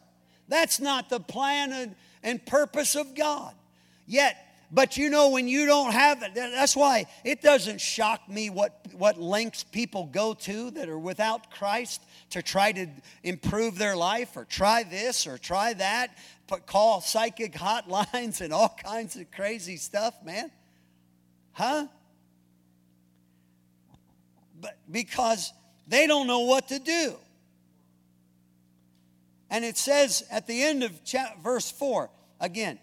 That's 0.49 0.80
not 0.80 1.08
the 1.08 1.20
plan 1.20 1.73
and, 1.73 1.94
and 2.23 2.44
purpose 2.44 2.94
of 2.94 3.14
God. 3.14 3.54
Yet, 4.06 4.37
but 4.75 4.97
you 4.97 5.09
know, 5.09 5.28
when 5.28 5.47
you 5.47 5.66
don't 5.66 5.93
have 5.93 6.25
it, 6.25 6.35
that's 6.35 6.75
why 6.75 7.07
it 7.23 7.40
doesn't 7.40 7.81
shock 7.81 8.28
me 8.28 8.50
what, 8.50 8.85
what 8.93 9.21
lengths 9.21 9.62
people 9.62 10.07
go 10.07 10.35
to 10.35 10.73
that 10.73 10.88
are 10.88 10.99
without 10.99 11.52
Christ 11.52 12.02
to 12.31 12.43
try 12.43 12.73
to 12.73 12.88
improve 13.23 13.78
their 13.78 13.95
life 13.95 14.37
or 14.37 14.45
try 14.45 14.83
this 14.83 15.28
or 15.28 15.38
try 15.38 15.75
that, 15.75 16.19
but 16.49 16.66
call 16.66 17.00
psychic 17.00 17.52
hotlines 17.52 18.40
and 18.40 18.52
all 18.52 18.76
kinds 18.85 19.14
of 19.14 19.31
crazy 19.31 19.76
stuff, 19.76 20.12
man. 20.25 20.50
Huh? 21.52 21.87
But 24.61 24.76
because 24.90 25.52
they 25.87 26.09
don't 26.09 26.26
know 26.26 26.40
what 26.40 26.66
to 26.69 26.81
do. 26.81 27.14
And 29.50 29.64
it 29.64 29.76
says 29.76 30.25
at 30.33 30.49
the 30.49 30.64
end 30.64 30.83
of 30.83 31.00
verse 31.45 31.71
4 31.71 32.11
again, 32.40 32.81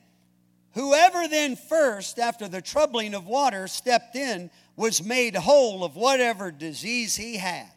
whoever 0.73 1.27
then 1.27 1.55
first, 1.55 2.19
after 2.19 2.47
the 2.47 2.61
troubling 2.61 3.13
of 3.13 3.25
water, 3.27 3.67
stepped 3.67 4.15
in, 4.15 4.49
was 4.75 5.03
made 5.03 5.35
whole 5.35 5.83
of 5.83 5.95
whatever 5.95 6.51
disease 6.51 7.15
he 7.15 7.37
had. 7.37 7.69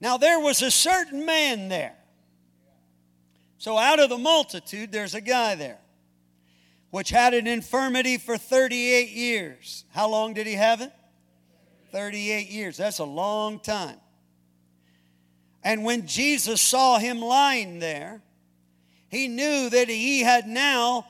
Now 0.00 0.16
there 0.16 0.38
was 0.38 0.62
a 0.62 0.70
certain 0.70 1.26
man 1.26 1.68
there. 1.68 1.96
So 3.58 3.76
out 3.76 3.98
of 3.98 4.08
the 4.08 4.18
multitude, 4.18 4.92
there's 4.92 5.14
a 5.14 5.20
guy 5.20 5.56
there, 5.56 5.78
which 6.90 7.10
had 7.10 7.34
an 7.34 7.46
infirmity 7.48 8.16
for 8.16 8.38
38 8.38 9.10
years. 9.10 9.84
How 9.90 10.08
long 10.08 10.34
did 10.34 10.46
he 10.46 10.54
have 10.54 10.80
it? 10.80 10.92
38 11.90 12.48
years. 12.48 12.76
That's 12.76 13.00
a 13.00 13.04
long 13.04 13.58
time. 13.58 13.98
And 15.64 15.84
when 15.84 16.06
Jesus 16.06 16.60
saw 16.60 16.98
him 16.98 17.20
lying 17.20 17.80
there, 17.80 18.22
he 19.08 19.28
knew 19.28 19.70
that 19.70 19.88
he 19.88 20.20
had 20.20 20.46
now 20.46 21.06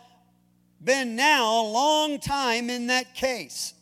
been 0.82 1.16
now 1.16 1.62
a 1.62 1.66
long 1.68 2.20
time 2.20 2.70
in 2.70 2.86
that 2.86 3.14
case. 3.14 3.74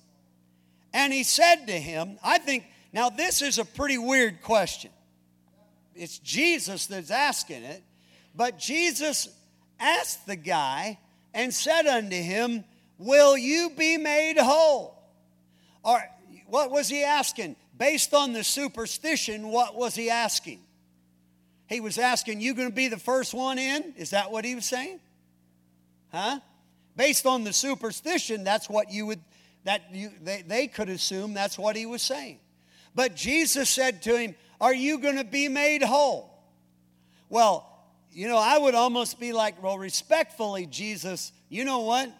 And 0.92 1.12
he 1.12 1.22
said 1.22 1.66
to 1.66 1.72
him, 1.72 2.18
I 2.24 2.38
think, 2.38 2.64
now 2.92 3.10
this 3.10 3.42
is 3.42 3.58
a 3.58 3.64
pretty 3.64 3.98
weird 3.98 4.40
question. 4.42 4.90
It's 5.94 6.18
Jesus 6.18 6.86
that's 6.86 7.10
asking 7.10 7.64
it, 7.64 7.82
but 8.34 8.58
Jesus 8.58 9.28
asked 9.78 10.26
the 10.26 10.36
guy 10.36 10.98
and 11.34 11.52
said 11.52 11.86
unto 11.86 12.16
him, 12.16 12.64
Will 12.98 13.36
you 13.36 13.70
be 13.76 13.98
made 13.98 14.38
whole? 14.38 15.02
Or 15.82 16.02
what 16.46 16.70
was 16.70 16.88
he 16.88 17.04
asking? 17.04 17.56
Based 17.76 18.14
on 18.14 18.32
the 18.32 18.42
superstition, 18.42 19.48
what 19.48 19.74
was 19.74 19.94
he 19.94 20.08
asking? 20.08 20.60
He 21.66 21.80
was 21.80 21.98
asking, 21.98 22.40
You 22.40 22.54
going 22.54 22.68
to 22.68 22.74
be 22.74 22.88
the 22.88 22.98
first 22.98 23.34
one 23.34 23.58
in? 23.58 23.94
Is 23.96 24.10
that 24.10 24.30
what 24.30 24.44
he 24.44 24.54
was 24.54 24.66
saying? 24.66 25.00
Huh? 26.12 26.40
Based 26.96 27.26
on 27.26 27.44
the 27.44 27.52
superstition, 27.52 28.44
that's 28.44 28.70
what 28.70 28.90
you 28.90 29.06
would, 29.06 29.20
that 29.64 29.82
you, 29.92 30.10
they, 30.22 30.42
they 30.42 30.66
could 30.66 30.88
assume 30.88 31.34
that's 31.34 31.58
what 31.58 31.76
he 31.76 31.84
was 31.84 32.02
saying. 32.02 32.38
But 32.94 33.14
Jesus 33.14 33.68
said 33.68 34.02
to 34.02 34.16
him, 34.16 34.34
Are 34.60 34.74
you 34.74 34.98
going 34.98 35.16
to 35.16 35.24
be 35.24 35.48
made 35.48 35.82
whole? 35.82 36.32
Well, 37.28 37.70
you 38.12 38.28
know, 38.28 38.38
I 38.38 38.56
would 38.56 38.74
almost 38.74 39.18
be 39.18 39.32
like, 39.32 39.62
Well, 39.62 39.78
respectfully, 39.78 40.66
Jesus, 40.66 41.32
you 41.48 41.64
know 41.64 41.80
what? 41.80 42.10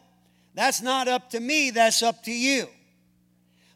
That's 0.55 0.83
not 0.83 1.07
up 1.07 1.31
to 1.31 1.41
me, 1.41 1.71
that's 1.71 2.03
up 2.03 2.25
to 2.25 2.33
you. 2.33 2.67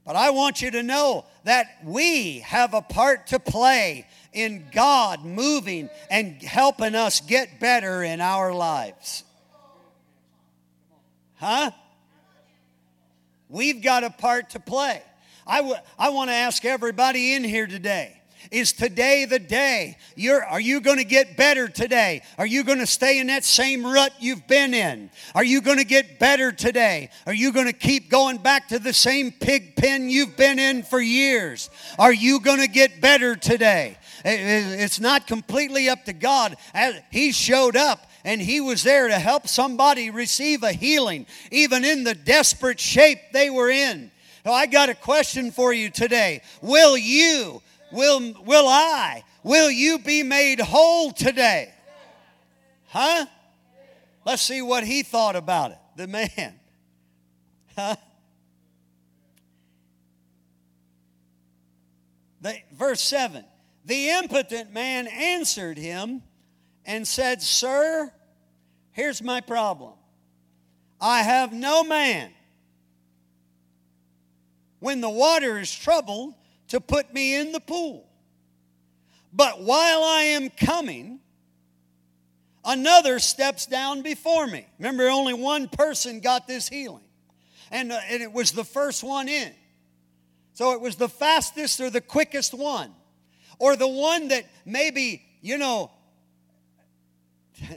But 0.04 0.16
I 0.16 0.30
want 0.30 0.60
you 0.60 0.70
to 0.72 0.82
know 0.82 1.26
that 1.44 1.66
we 1.84 2.40
have 2.40 2.74
a 2.74 2.82
part 2.82 3.28
to 3.28 3.38
play 3.38 4.06
in 4.32 4.66
God 4.72 5.24
moving 5.24 5.90
and 6.10 6.40
helping 6.42 6.94
us 6.94 7.20
get 7.20 7.60
better 7.60 8.02
in 8.02 8.20
our 8.20 8.52
lives. 8.52 9.24
Huh? 11.34 11.70
We've 13.48 13.82
got 13.82 14.04
a 14.04 14.10
part 14.10 14.50
to 14.50 14.60
play. 14.60 15.02
I, 15.46 15.58
w- 15.58 15.76
I 15.98 16.10
want 16.10 16.30
to 16.30 16.34
ask 16.34 16.64
everybody 16.64 17.34
in 17.34 17.42
here 17.42 17.66
today 17.66 18.20
is 18.50 18.72
today 18.72 19.24
the 19.24 19.38
day? 19.38 19.96
You're, 20.16 20.44
are 20.44 20.60
you 20.60 20.80
going 20.80 20.98
to 20.98 21.04
get 21.04 21.36
better 21.36 21.68
today? 21.68 22.22
Are 22.38 22.46
you 22.46 22.64
going 22.64 22.78
to 22.78 22.86
stay 22.86 23.18
in 23.18 23.28
that 23.28 23.44
same 23.44 23.84
rut 23.84 24.12
you've 24.18 24.46
been 24.46 24.74
in? 24.74 25.10
Are 25.34 25.44
you 25.44 25.60
going 25.60 25.78
to 25.78 25.84
get 25.84 26.18
better 26.18 26.52
today? 26.52 27.10
Are 27.26 27.34
you 27.34 27.52
going 27.52 27.66
to 27.66 27.72
keep 27.72 28.10
going 28.10 28.38
back 28.38 28.68
to 28.68 28.78
the 28.78 28.92
same 28.92 29.30
pig 29.32 29.76
pen 29.76 30.10
you've 30.10 30.36
been 30.36 30.58
in 30.58 30.82
for 30.82 31.00
years? 31.00 31.70
Are 31.98 32.12
you 32.12 32.40
going 32.40 32.60
to 32.60 32.68
get 32.68 33.00
better 33.00 33.36
today? 33.36 33.98
It's 34.24 35.00
not 35.00 35.26
completely 35.26 35.88
up 35.88 36.04
to 36.04 36.12
God. 36.12 36.56
Uh, 36.74 36.92
he 37.10 37.32
showed 37.32 37.76
up 37.76 38.06
and 38.24 38.40
he 38.40 38.60
was 38.60 38.82
there 38.82 39.08
to 39.08 39.18
help 39.18 39.48
somebody 39.48 40.10
receive 40.10 40.62
a 40.62 40.72
healing, 40.72 41.26
even 41.50 41.84
in 41.84 42.04
the 42.04 42.14
desperate 42.14 42.80
shape 42.80 43.18
they 43.32 43.50
were 43.50 43.70
in. 43.70 44.10
So 44.44 44.52
I 44.52 44.66
got 44.66 44.88
a 44.88 44.94
question 44.94 45.50
for 45.50 45.72
you 45.72 45.90
today. 45.90 46.42
Will 46.62 46.96
you 46.96 47.62
Will, 47.90 48.34
will 48.44 48.68
I? 48.68 49.24
Will 49.42 49.70
you 49.70 49.98
be 49.98 50.22
made 50.22 50.60
whole 50.60 51.12
today? 51.12 51.72
Huh? 52.88 53.26
Let's 54.24 54.42
see 54.42 54.62
what 54.62 54.84
he 54.84 55.02
thought 55.02 55.36
about 55.36 55.72
it, 55.72 55.78
the 55.96 56.06
man. 56.06 56.28
Huh? 57.76 57.94
The, 62.42 62.58
verse 62.72 63.00
7 63.00 63.44
The 63.90 64.10
impotent 64.10 64.72
man 64.72 65.08
answered 65.08 65.76
him 65.76 66.22
and 66.86 67.08
said, 67.08 67.42
Sir, 67.42 68.12
Here's 68.92 69.20
my 69.20 69.40
problem 69.40 69.94
I 71.00 71.22
have 71.22 71.52
no 71.52 71.82
man 71.82 72.30
when 74.78 75.00
the 75.00 75.10
water 75.10 75.58
is 75.58 75.74
troubled 75.74 76.34
to 76.68 76.80
put 76.80 77.12
me 77.12 77.34
in 77.34 77.50
the 77.50 77.58
pool. 77.58 78.08
But 79.32 79.60
while 79.60 80.04
I 80.04 80.22
am 80.22 80.50
coming, 80.50 81.18
another 82.64 83.18
steps 83.18 83.66
down 83.66 84.02
before 84.02 84.46
me. 84.46 84.68
Remember, 84.78 85.08
only 85.08 85.34
one 85.34 85.68
person 85.68 86.20
got 86.20 86.46
this 86.46 86.68
healing, 86.68 87.08
and, 87.72 87.90
uh, 87.90 87.98
and 88.08 88.22
it 88.22 88.32
was 88.32 88.52
the 88.52 88.62
first 88.64 89.02
one 89.02 89.28
in. 89.28 89.52
So 90.54 90.74
it 90.74 90.80
was 90.80 90.94
the 90.94 91.08
fastest 91.08 91.80
or 91.80 91.90
the 91.90 92.00
quickest 92.00 92.54
one, 92.54 92.92
or 93.60 93.76
the 93.76 93.86
one 93.86 94.28
that 94.28 94.44
maybe, 94.66 95.22
you 95.40 95.56
know, 95.58 95.92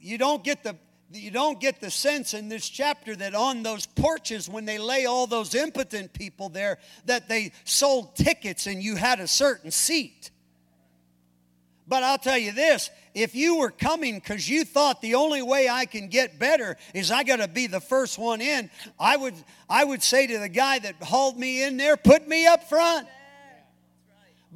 you 0.00 0.16
don't 0.16 0.42
get 0.42 0.64
the 0.64 0.76
you 1.12 1.30
don't 1.30 1.60
get 1.60 1.80
the 1.80 1.90
sense 1.90 2.34
in 2.34 2.48
this 2.48 2.68
chapter 2.68 3.14
that 3.14 3.34
on 3.34 3.62
those 3.62 3.86
porches 3.86 4.48
when 4.48 4.64
they 4.64 4.76
lay 4.76 5.06
all 5.06 5.28
those 5.28 5.54
impotent 5.54 6.12
people 6.12 6.48
there 6.48 6.78
that 7.04 7.28
they 7.28 7.52
sold 7.64 8.16
tickets 8.16 8.66
and 8.66 8.82
you 8.82 8.96
had 8.96 9.20
a 9.20 9.28
certain 9.28 9.70
seat 9.70 10.32
but 11.88 12.02
I'll 12.02 12.18
tell 12.18 12.38
you 12.38 12.52
this 12.52 12.90
if 13.14 13.34
you 13.34 13.56
were 13.56 13.70
coming 13.70 14.16
because 14.16 14.48
you 14.48 14.64
thought 14.64 15.00
the 15.00 15.14
only 15.14 15.40
way 15.40 15.68
I 15.68 15.86
can 15.86 16.08
get 16.08 16.38
better 16.38 16.76
is 16.92 17.10
I 17.10 17.22
got 17.22 17.36
to 17.36 17.48
be 17.48 17.66
the 17.66 17.80
first 17.80 18.18
one 18.18 18.40
in, 18.40 18.68
I 18.98 19.16
would, 19.16 19.34
I 19.70 19.84
would 19.84 20.02
say 20.02 20.26
to 20.26 20.38
the 20.38 20.48
guy 20.48 20.78
that 20.80 20.96
hauled 20.96 21.38
me 21.38 21.62
in 21.62 21.76
there, 21.76 21.96
put 21.96 22.28
me 22.28 22.46
up 22.46 22.68
front. 22.68 23.08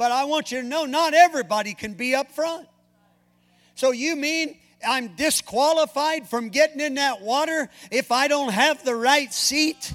But 0.00 0.12
I 0.12 0.24
want 0.24 0.50
you 0.50 0.62
to 0.62 0.66
know 0.66 0.86
not 0.86 1.12
everybody 1.12 1.74
can 1.74 1.92
be 1.92 2.14
up 2.14 2.32
front. 2.32 2.66
So 3.74 3.90
you 3.90 4.16
mean 4.16 4.56
I'm 4.82 5.08
disqualified 5.08 6.26
from 6.26 6.48
getting 6.48 6.80
in 6.80 6.94
that 6.94 7.20
water 7.20 7.68
if 7.90 8.10
I 8.10 8.26
don't 8.26 8.50
have 8.50 8.82
the 8.82 8.94
right 8.94 9.30
seat? 9.30 9.92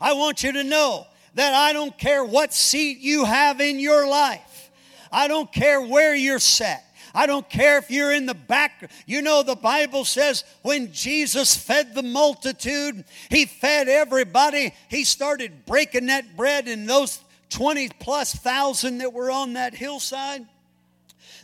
I 0.00 0.14
want 0.14 0.42
you 0.42 0.50
to 0.50 0.64
know 0.64 1.06
that 1.34 1.54
I 1.54 1.72
don't 1.72 1.96
care 1.96 2.24
what 2.24 2.52
seat 2.52 2.98
you 2.98 3.24
have 3.24 3.60
in 3.60 3.78
your 3.78 4.08
life. 4.08 4.72
I 5.12 5.28
don't 5.28 5.52
care 5.52 5.80
where 5.80 6.16
you're 6.16 6.40
set. 6.40 6.84
I 7.14 7.26
don't 7.26 7.48
care 7.48 7.78
if 7.78 7.88
you're 7.88 8.10
in 8.10 8.26
the 8.26 8.34
back. 8.34 8.90
You 9.06 9.22
know, 9.22 9.44
the 9.44 9.54
Bible 9.54 10.04
says 10.04 10.42
when 10.62 10.92
Jesus 10.92 11.56
fed 11.56 11.94
the 11.94 12.02
multitude, 12.02 13.04
he 13.28 13.46
fed 13.46 13.88
everybody. 13.88 14.74
He 14.88 15.04
started 15.04 15.66
breaking 15.66 16.06
that 16.06 16.36
bread, 16.36 16.66
and 16.66 16.88
those 16.88 17.20
20 17.50 17.90
plus 18.00 18.34
thousand 18.34 18.98
that 18.98 19.12
were 19.12 19.30
on 19.30 19.54
that 19.54 19.74
hillside, 19.74 20.46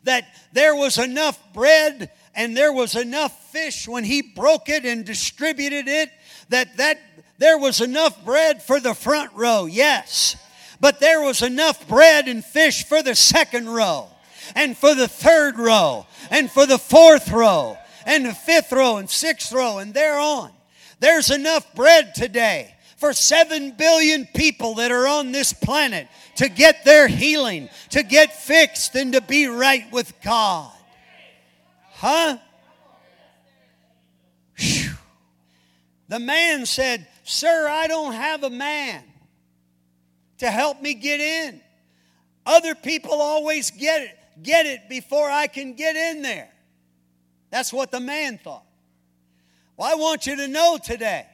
that 0.04 0.24
there 0.52 0.74
was 0.74 0.98
enough 0.98 1.38
bread 1.52 2.10
and 2.34 2.56
there 2.56 2.72
was 2.72 2.94
enough 2.94 3.50
fish 3.50 3.88
when 3.88 4.04
he 4.04 4.22
broke 4.22 4.68
it 4.68 4.84
and 4.84 5.04
distributed 5.04 5.88
it, 5.88 6.10
that, 6.48 6.76
that 6.76 6.98
there 7.38 7.58
was 7.58 7.80
enough 7.80 8.24
bread 8.24 8.62
for 8.62 8.78
the 8.78 8.94
front 8.94 9.32
row. 9.34 9.66
Yes 9.66 10.36
but 10.80 11.00
there 11.00 11.20
was 11.20 11.42
enough 11.42 11.86
bread 11.88 12.28
and 12.28 12.44
fish 12.44 12.84
for 12.84 13.02
the 13.02 13.14
second 13.14 13.68
row, 13.68 14.08
and 14.54 14.76
for 14.76 14.94
the 14.94 15.08
third 15.08 15.58
row, 15.58 16.06
and 16.30 16.50
for 16.50 16.66
the 16.66 16.78
fourth 16.78 17.30
row, 17.30 17.76
and 18.04 18.26
the 18.26 18.34
fifth 18.34 18.72
row, 18.72 18.96
and 18.96 19.08
sixth 19.08 19.52
row, 19.52 19.78
and 19.78 19.94
thereon. 19.94 20.50
There's 21.00 21.30
enough 21.30 21.74
bread 21.74 22.14
today 22.14 22.74
for 22.96 23.12
seven 23.12 23.72
billion 23.72 24.26
people 24.34 24.74
that 24.76 24.90
are 24.90 25.06
on 25.06 25.30
this 25.30 25.52
planet 25.52 26.08
to 26.36 26.48
get 26.48 26.84
their 26.84 27.06
healing, 27.06 27.68
to 27.90 28.02
get 28.02 28.32
fixed, 28.32 28.94
and 28.94 29.12
to 29.12 29.20
be 29.20 29.46
right 29.46 29.90
with 29.92 30.12
God. 30.22 30.72
Huh? 31.92 32.38
Whew. 34.56 34.90
The 36.08 36.18
man 36.18 36.66
said, 36.66 37.06
Sir, 37.24 37.68
I 37.68 37.86
don't 37.86 38.12
have 38.12 38.44
a 38.44 38.50
man 38.50 39.02
to 40.38 40.50
help 40.50 40.80
me 40.80 40.94
get 40.94 41.20
in. 41.20 41.60
Other 42.44 42.74
people 42.74 43.14
always 43.14 43.70
get 43.70 44.02
it, 44.02 44.18
get 44.42 44.66
it 44.66 44.88
before 44.88 45.28
I 45.28 45.48
can 45.48 45.74
get 45.74 45.96
in 45.96 46.22
there. 46.22 46.48
That's 47.50 47.72
what 47.72 47.90
the 47.90 48.00
man 48.00 48.38
thought. 48.38 48.64
Well, 49.76 49.90
I 49.90 49.96
want 49.96 50.26
you 50.26 50.36
to 50.36 50.48
know 50.48 50.78
today 50.82 51.26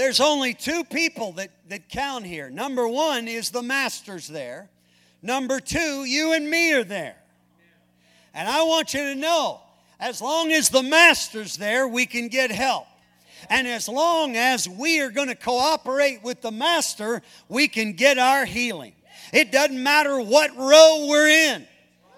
there's 0.00 0.20
only 0.20 0.54
two 0.54 0.82
people 0.84 1.32
that, 1.32 1.50
that 1.68 1.90
count 1.90 2.24
here. 2.24 2.48
Number 2.48 2.88
one 2.88 3.28
is 3.28 3.50
the 3.50 3.60
master's 3.60 4.26
there. 4.26 4.70
Number 5.20 5.60
two, 5.60 6.04
you 6.06 6.32
and 6.32 6.48
me 6.48 6.72
are 6.72 6.84
there. 6.84 7.16
And 8.32 8.48
I 8.48 8.62
want 8.62 8.94
you 8.94 9.00
to 9.00 9.14
know 9.14 9.60
as 10.00 10.22
long 10.22 10.52
as 10.52 10.70
the 10.70 10.82
master's 10.82 11.58
there, 11.58 11.86
we 11.86 12.06
can 12.06 12.28
get 12.28 12.50
help. 12.50 12.86
And 13.50 13.68
as 13.68 13.88
long 13.88 14.36
as 14.36 14.66
we 14.66 15.00
are 15.00 15.10
going 15.10 15.28
to 15.28 15.34
cooperate 15.34 16.22
with 16.22 16.40
the 16.40 16.50
Master, 16.50 17.20
we 17.48 17.68
can 17.68 17.92
get 17.92 18.18
our 18.18 18.46
healing. 18.46 18.94
It 19.34 19.52
doesn't 19.52 19.82
matter 19.82 20.20
what 20.20 20.56
row 20.56 21.06
we're 21.08 21.28
in, 21.28 21.66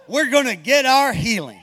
we're 0.07 0.31
going 0.31 0.47
to 0.47 0.57
get 0.57 0.87
our 0.87 1.13
healing. 1.13 1.59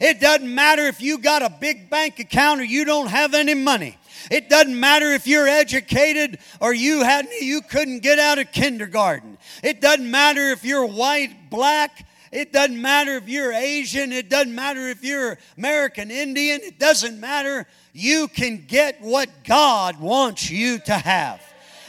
It 0.00 0.20
doesn't 0.20 0.52
matter 0.52 0.82
if 0.82 1.00
you 1.00 1.16
got 1.18 1.42
a 1.42 1.50
big 1.60 1.88
bank 1.88 2.18
account 2.18 2.60
or 2.60 2.64
you 2.64 2.84
don't 2.84 3.06
have 3.06 3.34
any 3.34 3.54
money. 3.54 3.96
It 4.30 4.48
doesn't 4.48 4.78
matter 4.78 5.12
if 5.12 5.26
you're 5.26 5.48
educated 5.48 6.38
or 6.60 6.72
you 6.72 7.02
had 7.02 7.28
you 7.40 7.60
couldn't 7.62 8.00
get 8.00 8.18
out 8.18 8.38
of 8.38 8.52
kindergarten. 8.52 9.38
It 9.62 9.80
doesn't 9.80 10.10
matter 10.10 10.50
if 10.50 10.64
you're 10.64 10.86
white, 10.86 11.50
black, 11.50 12.06
it 12.32 12.50
doesn't 12.50 12.80
matter 12.80 13.16
if 13.16 13.28
you're 13.28 13.52
Asian. 13.52 14.10
It 14.10 14.30
doesn't 14.30 14.54
matter 14.54 14.88
if 14.88 15.04
you're 15.04 15.38
American 15.58 16.10
Indian. 16.10 16.60
It 16.62 16.78
doesn't 16.78 17.20
matter 17.20 17.66
you 17.92 18.26
can 18.26 18.64
get 18.66 19.02
what 19.02 19.28
God 19.44 20.00
wants 20.00 20.50
you 20.50 20.78
to 20.80 20.94
have. 20.94 21.42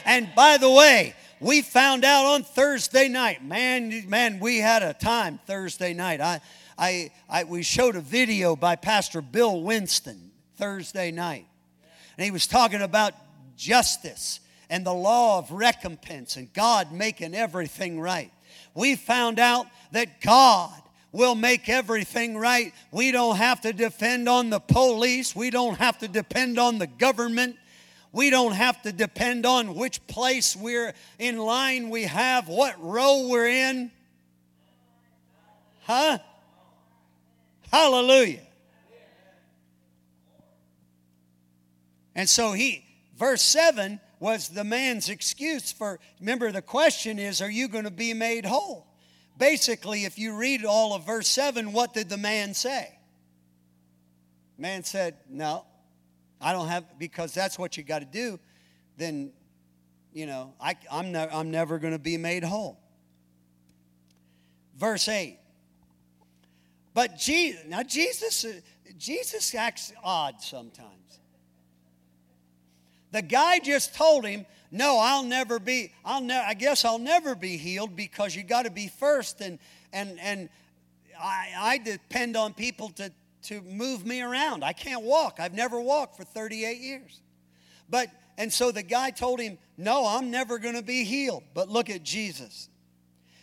And 0.04 0.28
by 0.36 0.58
the 0.58 0.70
way, 0.70 1.14
we 1.40 1.62
found 1.62 2.04
out 2.04 2.26
on 2.26 2.42
Thursday 2.42 3.08
night, 3.08 3.42
man, 3.42 4.06
man, 4.06 4.38
we 4.38 4.58
had 4.58 4.82
a 4.82 4.92
time 4.92 5.40
Thursday 5.46 5.94
night. 5.94 6.20
I, 6.20 6.42
I, 6.76 7.10
I, 7.28 7.44
we 7.44 7.62
showed 7.62 7.96
a 7.96 8.00
video 8.02 8.54
by 8.54 8.76
Pastor 8.76 9.22
Bill 9.22 9.62
Winston 9.62 10.30
Thursday 10.56 11.10
night. 11.10 11.46
And 12.16 12.24
he 12.24 12.30
was 12.30 12.46
talking 12.46 12.82
about 12.82 13.14
justice 13.56 14.40
and 14.70 14.84
the 14.84 14.94
law 14.94 15.38
of 15.38 15.50
recompense 15.50 16.36
and 16.36 16.52
God 16.52 16.92
making 16.92 17.34
everything 17.34 18.00
right. 18.00 18.30
We 18.74 18.96
found 18.96 19.38
out 19.38 19.66
that 19.92 20.20
God 20.20 20.72
will 21.12 21.34
make 21.34 21.68
everything 21.68 22.36
right. 22.36 22.72
We 22.90 23.12
don't 23.12 23.36
have 23.36 23.60
to 23.60 23.72
depend 23.72 24.28
on 24.28 24.50
the 24.50 24.58
police. 24.58 25.34
We 25.34 25.50
don't 25.50 25.78
have 25.78 25.98
to 25.98 26.08
depend 26.08 26.58
on 26.58 26.78
the 26.78 26.88
government. 26.88 27.56
We 28.10 28.30
don't 28.30 28.52
have 28.52 28.82
to 28.82 28.92
depend 28.92 29.46
on 29.46 29.74
which 29.74 30.04
place 30.06 30.56
we're 30.56 30.94
in 31.18 31.36
line 31.36 31.90
we 31.90 32.04
have, 32.04 32.48
what 32.48 32.80
row 32.82 33.28
we're 33.28 33.48
in. 33.48 33.90
Huh? 35.82 36.18
Hallelujah. 37.70 38.40
And 42.14 42.28
so 42.28 42.52
he, 42.52 42.84
verse 43.16 43.42
7 43.42 44.00
was 44.20 44.48
the 44.48 44.64
man's 44.64 45.08
excuse 45.08 45.72
for, 45.72 45.98
remember, 46.20 46.52
the 46.52 46.62
question 46.62 47.18
is, 47.18 47.42
are 47.42 47.50
you 47.50 47.68
going 47.68 47.84
to 47.84 47.90
be 47.90 48.14
made 48.14 48.44
whole? 48.44 48.86
basically, 49.36 50.04
if 50.04 50.18
you 50.18 50.36
read 50.36 50.64
all 50.64 50.94
of 50.94 51.06
verse 51.06 51.28
7, 51.28 51.72
what 51.72 51.94
did 51.94 52.08
the 52.08 52.16
man 52.16 52.54
say? 52.54 52.98
Man 54.56 54.84
said, 54.84 55.16
No, 55.28 55.64
I 56.40 56.52
don't 56.52 56.68
have, 56.68 56.84
because 56.98 57.34
that's 57.34 57.58
what 57.58 57.76
you 57.76 57.82
got 57.82 58.00
to 58.00 58.04
do. 58.04 58.38
Then, 58.96 59.32
you 60.12 60.26
know, 60.26 60.54
I, 60.60 60.76
I'm, 60.90 61.10
ne- 61.12 61.28
I'm 61.30 61.50
never 61.50 61.78
going 61.78 61.92
to 61.92 61.98
be 61.98 62.16
made 62.16 62.44
whole. 62.44 62.78
Verse 64.76 65.08
8. 65.08 65.38
But 66.92 67.18
Jesus, 67.18 67.62
now 67.66 67.82
Jesus, 67.82 68.46
Jesus 68.96 69.52
acts 69.54 69.92
odd 70.04 70.40
sometimes. 70.40 70.90
The 73.14 73.22
guy 73.22 73.60
just 73.60 73.94
told 73.94 74.26
him, 74.26 74.44
no, 74.72 74.98
I'll 74.98 75.22
never 75.22 75.60
be, 75.60 75.92
I'll 76.04 76.20
never, 76.20 76.44
I 76.44 76.54
guess 76.54 76.84
I'll 76.84 76.98
never 76.98 77.36
be 77.36 77.56
healed 77.56 77.94
because 77.94 78.34
you 78.34 78.42
got 78.42 78.64
to 78.64 78.72
be 78.72 78.88
first. 78.88 79.40
And, 79.40 79.60
and, 79.92 80.18
and 80.18 80.48
I, 81.16 81.50
I 81.56 81.78
depend 81.78 82.36
on 82.36 82.54
people 82.54 82.88
to, 82.96 83.12
to 83.44 83.60
move 83.60 84.04
me 84.04 84.20
around. 84.20 84.64
I 84.64 84.72
can't 84.72 85.04
walk. 85.04 85.36
I've 85.38 85.54
never 85.54 85.80
walked 85.80 86.16
for 86.16 86.24
38 86.24 86.78
years. 86.80 87.20
But, 87.88 88.08
and 88.36 88.52
so 88.52 88.72
the 88.72 88.82
guy 88.82 89.12
told 89.12 89.38
him, 89.38 89.58
No, 89.78 90.08
I'm 90.08 90.32
never 90.32 90.58
going 90.58 90.74
to 90.74 90.82
be 90.82 91.04
healed. 91.04 91.44
But 91.54 91.68
look 91.68 91.90
at 91.90 92.02
Jesus. 92.02 92.68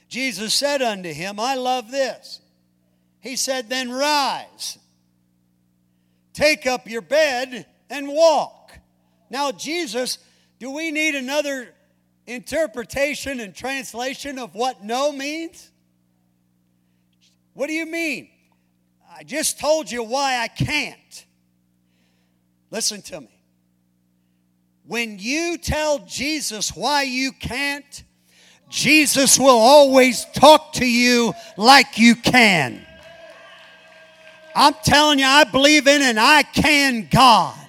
Jesus 0.09 0.53
said 0.53 0.81
unto 0.81 1.13
him, 1.13 1.39
I 1.39 1.55
love 1.55 1.91
this. 1.91 2.41
He 3.21 3.37
said, 3.37 3.69
Then 3.69 3.89
rise, 3.89 4.77
take 6.33 6.67
up 6.67 6.89
your 6.89 7.01
bed, 7.01 7.67
and 7.89 8.09
walk. 8.09 8.60
Now, 9.31 9.51
Jesus 9.51 10.19
do 10.61 10.69
we 10.69 10.91
need 10.91 11.15
another 11.15 11.73
interpretation 12.27 13.39
and 13.39 13.55
translation 13.55 14.37
of 14.37 14.53
what 14.53 14.83
no 14.83 15.11
means? 15.11 15.71
What 17.55 17.65
do 17.65 17.73
you 17.73 17.87
mean? 17.87 18.29
I 19.11 19.23
just 19.23 19.59
told 19.59 19.89
you 19.89 20.03
why 20.03 20.37
I 20.37 20.47
can't. 20.47 21.25
Listen 22.69 23.01
to 23.01 23.21
me. 23.21 23.43
When 24.85 25.17
you 25.17 25.57
tell 25.57 25.97
Jesus 26.05 26.75
why 26.75 27.01
you 27.01 27.31
can't, 27.31 28.03
Jesus 28.69 29.39
will 29.39 29.57
always 29.57 30.25
talk 30.25 30.73
to 30.73 30.85
you 30.85 31.33
like 31.57 31.97
you 31.97 32.13
can. 32.13 32.85
I'm 34.55 34.75
telling 34.83 35.17
you, 35.17 35.25
I 35.25 35.45
believe 35.45 35.87
in 35.87 36.03
an 36.03 36.19
I 36.19 36.43
can 36.43 37.07
God. 37.09 37.60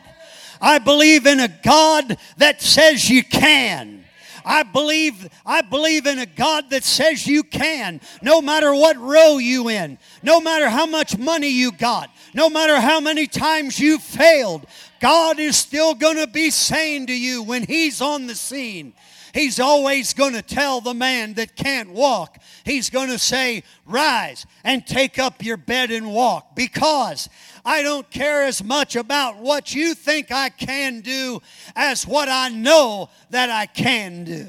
I 0.62 0.78
believe 0.78 1.26
in 1.26 1.40
a 1.40 1.48
God 1.48 2.16
that 2.36 2.62
says 2.62 3.10
you 3.10 3.24
can. 3.24 4.04
I 4.44 4.62
believe, 4.62 5.28
I 5.44 5.62
believe 5.62 6.06
in 6.06 6.18
a 6.18 6.26
God 6.26 6.70
that 6.70 6.84
says 6.84 7.26
you 7.26 7.42
can, 7.42 8.00
no 8.22 8.40
matter 8.40 8.74
what 8.74 8.96
row 8.96 9.38
you 9.38 9.68
in, 9.68 9.98
no 10.22 10.40
matter 10.40 10.68
how 10.68 10.86
much 10.86 11.18
money 11.18 11.48
you 11.48 11.72
got, 11.72 12.10
no 12.34 12.48
matter 12.48 12.80
how 12.80 13.00
many 13.00 13.26
times 13.26 13.78
you 13.78 13.98
failed. 13.98 14.66
God 15.00 15.38
is 15.38 15.56
still 15.56 15.94
going 15.94 16.16
to 16.16 16.26
be 16.26 16.50
saying 16.50 17.08
to 17.08 17.12
you 17.12 17.42
when 17.42 17.64
He's 17.64 18.00
on 18.00 18.26
the 18.26 18.34
scene, 18.34 18.94
He's 19.34 19.58
always 19.58 20.12
going 20.12 20.34
to 20.34 20.42
tell 20.42 20.80
the 20.80 20.94
man 20.94 21.34
that 21.34 21.56
can't 21.56 21.90
walk, 21.90 22.38
He's 22.64 22.90
going 22.90 23.08
to 23.08 23.18
say, 23.18 23.62
Rise 23.86 24.46
and 24.62 24.86
take 24.86 25.18
up 25.18 25.44
your 25.44 25.56
bed 25.56 25.90
and 25.90 26.12
walk. 26.12 26.54
Because 26.54 27.28
I 27.64 27.82
don't 27.82 28.08
care 28.10 28.42
as 28.42 28.62
much 28.62 28.96
about 28.96 29.38
what 29.38 29.74
you 29.74 29.94
think 29.94 30.32
I 30.32 30.48
can 30.48 31.00
do 31.00 31.40
as 31.76 32.06
what 32.06 32.28
I 32.28 32.48
know 32.48 33.08
that 33.30 33.50
I 33.50 33.66
can 33.66 34.24
do. 34.24 34.46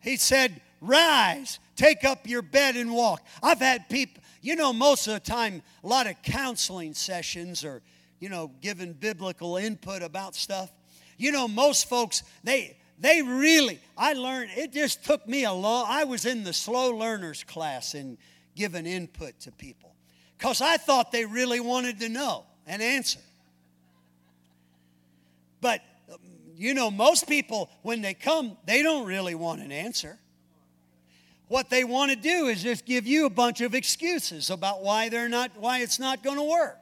He 0.00 0.16
said, 0.16 0.62
Rise, 0.80 1.58
take 1.76 2.04
up 2.04 2.26
your 2.26 2.40
bed 2.40 2.76
and 2.76 2.90
walk. 2.90 3.22
I've 3.42 3.58
had 3.58 3.88
people, 3.90 4.22
you 4.40 4.56
know, 4.56 4.72
most 4.72 5.06
of 5.08 5.14
the 5.14 5.20
time, 5.20 5.62
a 5.84 5.86
lot 5.86 6.06
of 6.06 6.20
counseling 6.22 6.94
sessions 6.94 7.64
or, 7.64 7.82
you 8.18 8.30
know, 8.30 8.50
giving 8.62 8.94
biblical 8.94 9.58
input 9.58 10.02
about 10.02 10.34
stuff. 10.34 10.72
You 11.18 11.32
know, 11.32 11.46
most 11.46 11.86
folks, 11.86 12.22
they, 12.42 12.78
they 12.98 13.20
really, 13.20 13.78
I 13.94 14.14
learned, 14.14 14.52
it 14.56 14.72
just 14.72 15.04
took 15.04 15.28
me 15.28 15.44
a 15.44 15.52
long, 15.52 15.84
I 15.86 16.04
was 16.04 16.24
in 16.24 16.44
the 16.44 16.54
slow 16.54 16.96
learners 16.96 17.44
class 17.44 17.92
and 17.92 18.16
giving 18.56 18.86
input 18.86 19.38
to 19.40 19.52
people 19.52 19.89
because 20.40 20.62
I 20.62 20.78
thought 20.78 21.12
they 21.12 21.26
really 21.26 21.60
wanted 21.60 22.00
to 22.00 22.08
know 22.08 22.46
and 22.66 22.80
answer. 22.80 23.20
But, 25.60 25.82
um, 26.10 26.16
you 26.56 26.72
know, 26.72 26.90
most 26.90 27.28
people, 27.28 27.68
when 27.82 28.00
they 28.00 28.14
come, 28.14 28.56
they 28.64 28.82
don't 28.82 29.06
really 29.06 29.34
want 29.34 29.60
an 29.60 29.70
answer. 29.70 30.18
What 31.48 31.68
they 31.68 31.84
want 31.84 32.10
to 32.12 32.16
do 32.16 32.46
is 32.46 32.62
just 32.62 32.86
give 32.86 33.06
you 33.06 33.26
a 33.26 33.30
bunch 33.30 33.60
of 33.60 33.74
excuses 33.74 34.48
about 34.48 34.82
why 34.82 35.10
they're 35.10 35.28
not, 35.28 35.50
why 35.58 35.80
it's 35.80 35.98
not 35.98 36.22
going 36.22 36.38
to 36.38 36.42
work. 36.44 36.78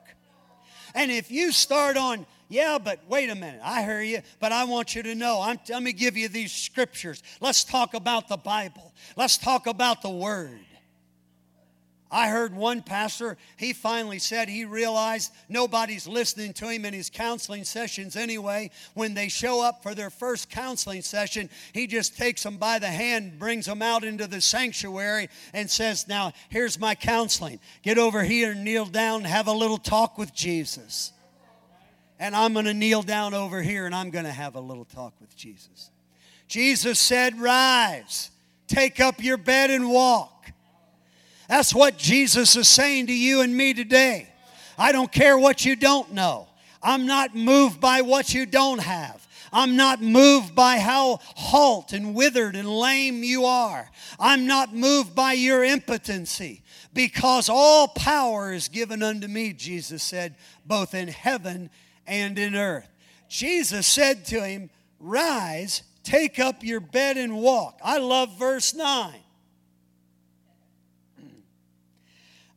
And 0.95 1.11
if 1.11 1.29
you 1.29 1.51
start 1.51 1.97
on, 1.97 2.27
yeah, 2.49 2.79
but 2.79 3.01
wait 3.09 3.29
a 3.29 3.35
minute, 3.35 3.61
I 3.65 3.83
hear 3.83 4.01
you, 4.03 4.21
but 4.39 4.53
I 4.53 4.65
want 4.65 4.95
you 4.95 5.03
to 5.03 5.17
know, 5.17 5.41
I'm, 5.43 5.59
let 5.69 5.83
me 5.83 5.93
give 5.93 6.17
you 6.17 6.29
these 6.29 6.53
scriptures. 6.53 7.25
Let's 7.41 7.65
talk 7.65 7.95
about 7.95 8.29
the 8.29 8.37
Bible. 8.37 8.95
Let's 9.17 9.37
talk 9.37 9.67
about 9.67 10.03
the 10.03 10.11
Word. 10.11 10.61
I 12.11 12.29
heard 12.29 12.55
one 12.55 12.83
pastor, 12.83 13.37
he 13.59 13.75
finally 13.75 14.19
said 14.19 14.49
he 14.49 14.65
realized 14.65 15.31
nobody's 15.49 16.09
listening 16.09 16.55
to 16.55 16.69
him 16.69 16.87
in 16.87 16.95
his 16.95 17.11
counseling 17.11 17.65
sessions 17.65 18.17
anyway. 18.17 18.71
When 18.95 19.13
they 19.13 19.29
show 19.29 19.63
up 19.63 19.83
for 19.83 19.95
their 19.95 20.09
first 20.09 20.49
counseling 20.49 21.03
session, 21.03 21.51
he 21.75 21.87
just 21.87 22.17
takes 22.17 22.43
them 22.43 22.57
by 22.57 22.79
the 22.79 22.87
hand, 22.87 23.39
brings 23.39 23.67
them 23.67 23.83
out 23.83 24.05
into 24.05 24.27
the 24.27 24.41
sanctuary, 24.41 25.29
and 25.53 25.71
says, 25.71 26.09
Now, 26.09 26.33
here's 26.49 26.81
my 26.81 26.95
counseling. 26.95 27.61
Get 27.83 27.99
over 27.99 28.23
here 28.23 28.53
and 28.53 28.65
kneel 28.65 28.87
down 28.87 29.19
and 29.19 29.27
have 29.27 29.47
a 29.47 29.53
little 29.53 29.79
talk 29.79 30.17
with 30.17 30.35
Jesus. 30.35 31.13
And 32.19 32.35
I'm 32.35 32.55
going 32.55 32.65
to 32.65 32.75
kneel 32.75 33.03
down 33.03 33.35
over 33.35 33.63
here 33.63 33.87
and 33.87 33.95
I'm 33.95 34.11
going 34.11 34.25
to 34.25 34.33
have 34.33 34.57
a 34.57 34.61
little 34.61 34.85
talk 34.85 35.13
with 35.21 35.37
Jesus. 35.37 35.91
Jesus 36.49 36.99
said, 36.99 37.39
Rise, 37.39 38.31
take 38.67 38.99
up 38.99 39.23
your 39.23 39.37
bed 39.37 39.71
and 39.71 39.91
walk. 39.91 40.38
That's 41.49 41.75
what 41.75 41.97
Jesus 41.97 42.55
is 42.57 42.69
saying 42.69 43.07
to 43.07 43.15
you 43.15 43.41
and 43.41 43.57
me 43.57 43.75
today. 43.75 44.29
I 44.79 44.93
don't 44.93 45.11
care 45.11 45.37
what 45.37 45.65
you 45.65 45.75
don't 45.75 46.13
know. 46.13 46.49
I'm 46.83 47.07
not 47.07 47.35
moved 47.35 47.81
by 47.81 48.03
what 48.03 48.33
you 48.33 48.47
don't 48.47 48.81
have. 48.81 49.27
I'm 49.53 49.77
not 49.77 50.03
moved 50.03 50.55
by 50.55 50.79
how 50.79 51.21
halt 51.23 51.93
and 51.93 52.15
withered 52.15 52.55
and 52.55 52.69
lame 52.69 53.23
you 53.23 53.47
are. 53.47 53.91
I'm 54.21 54.47
not 54.47 54.75
moved 54.75 55.15
by 55.15 55.33
your 55.33 55.65
impotency 55.65 56.63
because 56.93 57.49
all 57.49 57.89
power 57.89 58.53
is 58.53 58.69
given 58.69 59.03
unto 59.03 59.27
me, 59.27 59.53
Jesus 59.55 60.03
said, 60.03 60.35
both 60.67 60.95
in 60.95 61.09
heaven 61.09 61.71
and 62.07 62.39
in 62.39 62.55
earth. 62.55 62.89
Jesus 63.29 63.87
said 63.87 64.25
to 64.27 64.45
him, 64.45 64.71
Rise, 65.01 65.83
take 66.03 66.39
up 66.39 66.63
your 66.63 66.81
bed 66.81 67.17
and 67.17 67.37
walk. 67.37 67.79
I 67.83 67.99
love 67.99 68.39
verse 68.39 68.75
9. 68.75 69.15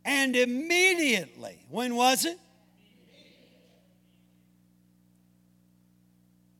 And 0.03 0.35
immediately, 0.35 1.59
when 1.69 1.95
was 1.95 2.25
it? 2.25 2.37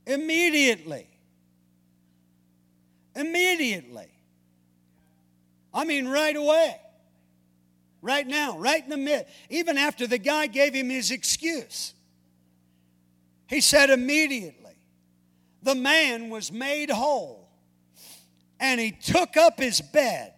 Immediately. 0.06 1.08
Immediately. 3.16 4.10
I 5.74 5.86
mean, 5.86 6.08
right 6.08 6.36
away. 6.36 6.76
Right 8.02 8.28
now, 8.28 8.58
right 8.58 8.84
in 8.84 8.90
the 8.90 8.98
mid. 8.98 9.26
Even 9.50 9.78
after 9.78 10.08
the 10.08 10.18
guy 10.18 10.48
gave 10.48 10.74
him 10.74 10.90
his 10.90 11.12
excuse, 11.12 11.94
he 13.48 13.62
said 13.62 13.90
immediately, 13.90 14.76
the 15.62 15.76
man 15.76 16.30
was 16.30 16.52
made 16.52 16.90
whole. 16.90 17.50
And 18.60 18.80
he 18.80 18.92
took 18.92 19.38
up 19.38 19.60
his 19.60 19.82
bed 19.82 20.34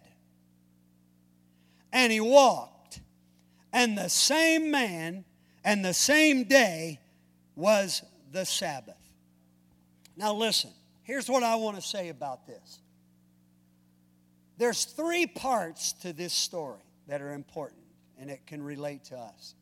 and 1.92 2.10
he 2.12 2.20
walked 2.20 2.73
and 3.74 3.98
the 3.98 4.08
same 4.08 4.70
man 4.70 5.24
and 5.64 5.84
the 5.84 5.92
same 5.92 6.44
day 6.44 7.00
was 7.56 8.02
the 8.32 8.46
Sabbath. 8.46 8.94
Now, 10.16 10.32
listen, 10.32 10.70
here's 11.02 11.28
what 11.28 11.42
I 11.42 11.56
want 11.56 11.76
to 11.76 11.82
say 11.82 12.08
about 12.08 12.46
this. 12.46 12.78
There's 14.56 14.84
three 14.84 15.26
parts 15.26 15.92
to 16.02 16.12
this 16.12 16.32
story 16.32 16.78
that 17.08 17.20
are 17.20 17.32
important, 17.32 17.82
and 18.18 18.30
it 18.30 18.46
can 18.46 18.62
relate 18.62 19.06
to 19.06 19.16
us. 19.16 19.54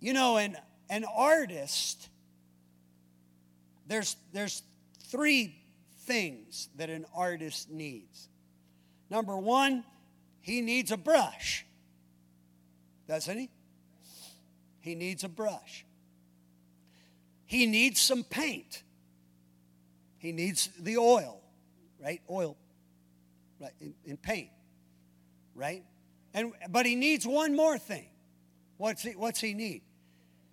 You 0.00 0.12
know, 0.12 0.36
an, 0.36 0.58
an 0.90 1.04
artist, 1.16 2.10
there's, 3.88 4.16
there's 4.34 4.62
three 5.04 5.56
things 6.00 6.68
that 6.76 6.90
an 6.90 7.06
artist 7.16 7.70
needs. 7.70 8.28
Number 9.08 9.38
one, 9.38 9.84
he 10.44 10.60
needs 10.60 10.92
a 10.92 10.98
brush. 10.98 11.64
Doesn't 13.08 13.38
he? 13.38 13.48
He 14.80 14.94
needs 14.94 15.24
a 15.24 15.28
brush. 15.28 15.86
He 17.46 17.64
needs 17.64 17.98
some 17.98 18.24
paint. 18.24 18.82
He 20.18 20.32
needs 20.32 20.68
the 20.78 20.98
oil, 20.98 21.40
right? 21.98 22.20
Oil, 22.28 22.58
right? 23.58 23.72
In, 23.80 23.94
in 24.04 24.18
paint, 24.18 24.50
right? 25.54 25.82
And 26.34 26.52
but 26.68 26.84
he 26.84 26.94
needs 26.94 27.26
one 27.26 27.56
more 27.56 27.78
thing. 27.78 28.08
What's 28.76 29.00
he, 29.00 29.12
what's 29.12 29.40
he 29.40 29.54
need? 29.54 29.80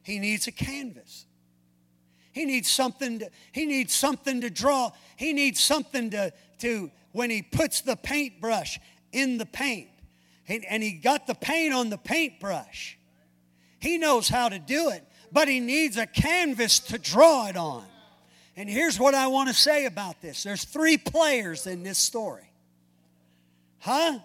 He 0.04 0.20
needs 0.20 0.48
a 0.48 0.54
canvas. 0.54 1.26
He 2.32 2.46
needs 2.46 2.72
something 2.72 3.20
to, 3.20 3.30
he 3.52 3.66
needs 3.66 3.94
something 3.94 4.40
to 4.40 4.50
draw. 4.50 4.92
He 5.18 5.34
needs 5.34 5.62
something 5.62 6.12
to, 6.12 6.32
to 6.60 6.92
when 7.12 7.30
he 7.30 7.42
puts 7.42 7.82
the 7.82 7.98
paintbrush 7.98 8.80
in 9.12 9.38
the 9.38 9.46
paint. 9.46 9.90
And 10.48 10.84
he 10.84 10.94
got 10.94 11.28
the 11.28 11.36
paint 11.36 11.74
on 11.74 11.90
the 11.90 11.98
paintbrush. 11.98 12.98
He 13.80 13.98
knows 13.98 14.28
how 14.28 14.50
to 14.50 14.60
do 14.60 14.90
it, 14.90 15.04
but 15.32 15.48
he 15.48 15.60
needs 15.60 15.98
a 15.98 16.06
canvas 16.06 16.80
to 16.80 16.98
draw 16.98 17.48
it 17.48 17.58
on. 17.58 17.86
And 18.56 18.70
here's 18.70 19.00
what 19.00 19.16
I 19.16 19.28
want 19.28 19.50
to 19.50 19.56
say 19.56 19.86
about 19.86 20.22
this 20.22 20.44
there's 20.44 20.66
three 20.66 20.98
players 20.98 21.68
in 21.68 21.84
this 21.84 21.98
story. 21.98 22.52
Huh? 23.80 24.20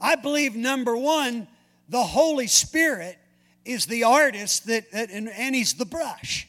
I 0.00 0.16
believe 0.16 0.56
number 0.56 0.96
one, 0.96 1.48
the 1.88 2.02
Holy 2.02 2.46
Spirit 2.46 3.18
is 3.64 3.86
the 3.86 4.04
artist 4.04 4.66
that, 4.66 4.90
that 4.92 5.10
and, 5.10 5.28
and 5.28 5.54
he's 5.54 5.74
the 5.74 5.84
brush. 5.84 6.48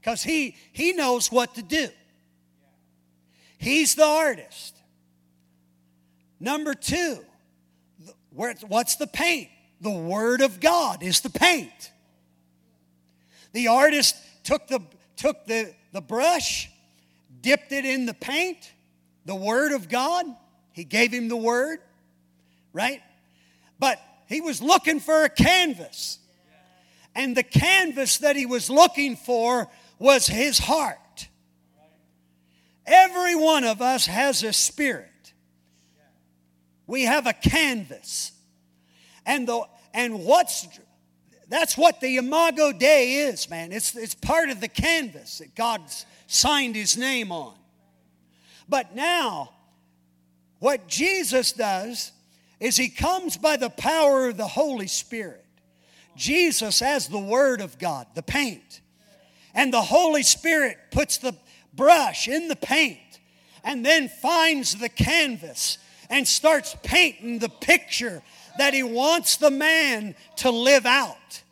Because 0.00 0.22
he, 0.22 0.56
he 0.72 0.92
knows 0.92 1.30
what 1.30 1.54
to 1.54 1.62
do. 1.62 1.88
He's 3.58 3.94
the 3.94 4.04
artist. 4.04 4.76
Number 6.42 6.74
two, 6.74 7.20
what's 8.32 8.96
the 8.96 9.06
paint? 9.06 9.48
The 9.80 9.92
Word 9.92 10.40
of 10.40 10.58
God 10.58 11.00
is 11.04 11.20
the 11.20 11.30
paint. 11.30 11.92
The 13.52 13.68
artist 13.68 14.16
took 14.42 14.66
the, 14.66 14.80
took 15.14 15.46
the, 15.46 15.72
the 15.92 16.00
brush, 16.00 16.68
dipped 17.40 17.70
it 17.70 17.84
in 17.84 18.06
the 18.06 18.14
paint, 18.14 18.72
the 19.24 19.36
Word 19.36 19.70
of 19.70 19.88
God. 19.88 20.26
He 20.72 20.82
gave 20.82 21.12
him 21.12 21.28
the 21.28 21.36
Word, 21.36 21.78
right? 22.72 23.00
But 23.78 24.00
he 24.26 24.40
was 24.40 24.60
looking 24.60 24.98
for 24.98 25.22
a 25.22 25.28
canvas. 25.28 26.18
And 27.14 27.36
the 27.36 27.44
canvas 27.44 28.18
that 28.18 28.34
he 28.34 28.46
was 28.46 28.68
looking 28.68 29.14
for 29.14 29.68
was 30.00 30.26
his 30.26 30.58
heart. 30.58 31.28
Every 32.84 33.36
one 33.36 33.62
of 33.62 33.80
us 33.80 34.06
has 34.06 34.42
a 34.42 34.52
spirit. 34.52 35.11
We 36.92 37.04
have 37.04 37.26
a 37.26 37.32
canvas. 37.32 38.32
And 39.24 39.48
the 39.48 39.62
and 39.94 40.26
what's 40.26 40.68
that's 41.48 41.74
what 41.74 42.02
the 42.02 42.18
Imago 42.18 42.70
Dei 42.70 43.14
is, 43.14 43.48
man. 43.48 43.72
It's, 43.72 43.96
it's 43.96 44.14
part 44.14 44.50
of 44.50 44.60
the 44.60 44.68
canvas 44.68 45.38
that 45.38 45.54
God's 45.54 46.04
signed 46.26 46.76
his 46.76 46.98
name 46.98 47.32
on. 47.32 47.54
But 48.68 48.94
now, 48.94 49.52
what 50.58 50.86
Jesus 50.86 51.52
does 51.52 52.12
is 52.60 52.76
he 52.76 52.90
comes 52.90 53.38
by 53.38 53.56
the 53.56 53.70
power 53.70 54.28
of 54.28 54.36
the 54.36 54.46
Holy 54.46 54.86
Spirit. 54.86 55.46
Jesus 56.14 56.82
as 56.82 57.08
the 57.08 57.18
Word 57.18 57.62
of 57.62 57.78
God, 57.78 58.06
the 58.14 58.22
paint. 58.22 58.82
And 59.54 59.72
the 59.72 59.80
Holy 59.80 60.22
Spirit 60.22 60.76
puts 60.90 61.16
the 61.16 61.34
brush 61.72 62.28
in 62.28 62.48
the 62.48 62.56
paint 62.56 62.98
and 63.64 63.82
then 63.82 64.10
finds 64.10 64.74
the 64.74 64.90
canvas 64.90 65.78
and 66.10 66.26
starts 66.26 66.76
painting 66.82 67.38
the 67.38 67.48
picture 67.48 68.22
that 68.58 68.74
he 68.74 68.82
wants 68.82 69.36
the 69.36 69.50
man 69.50 70.14
to 70.36 70.50
live 70.50 70.86
out. 70.86 71.42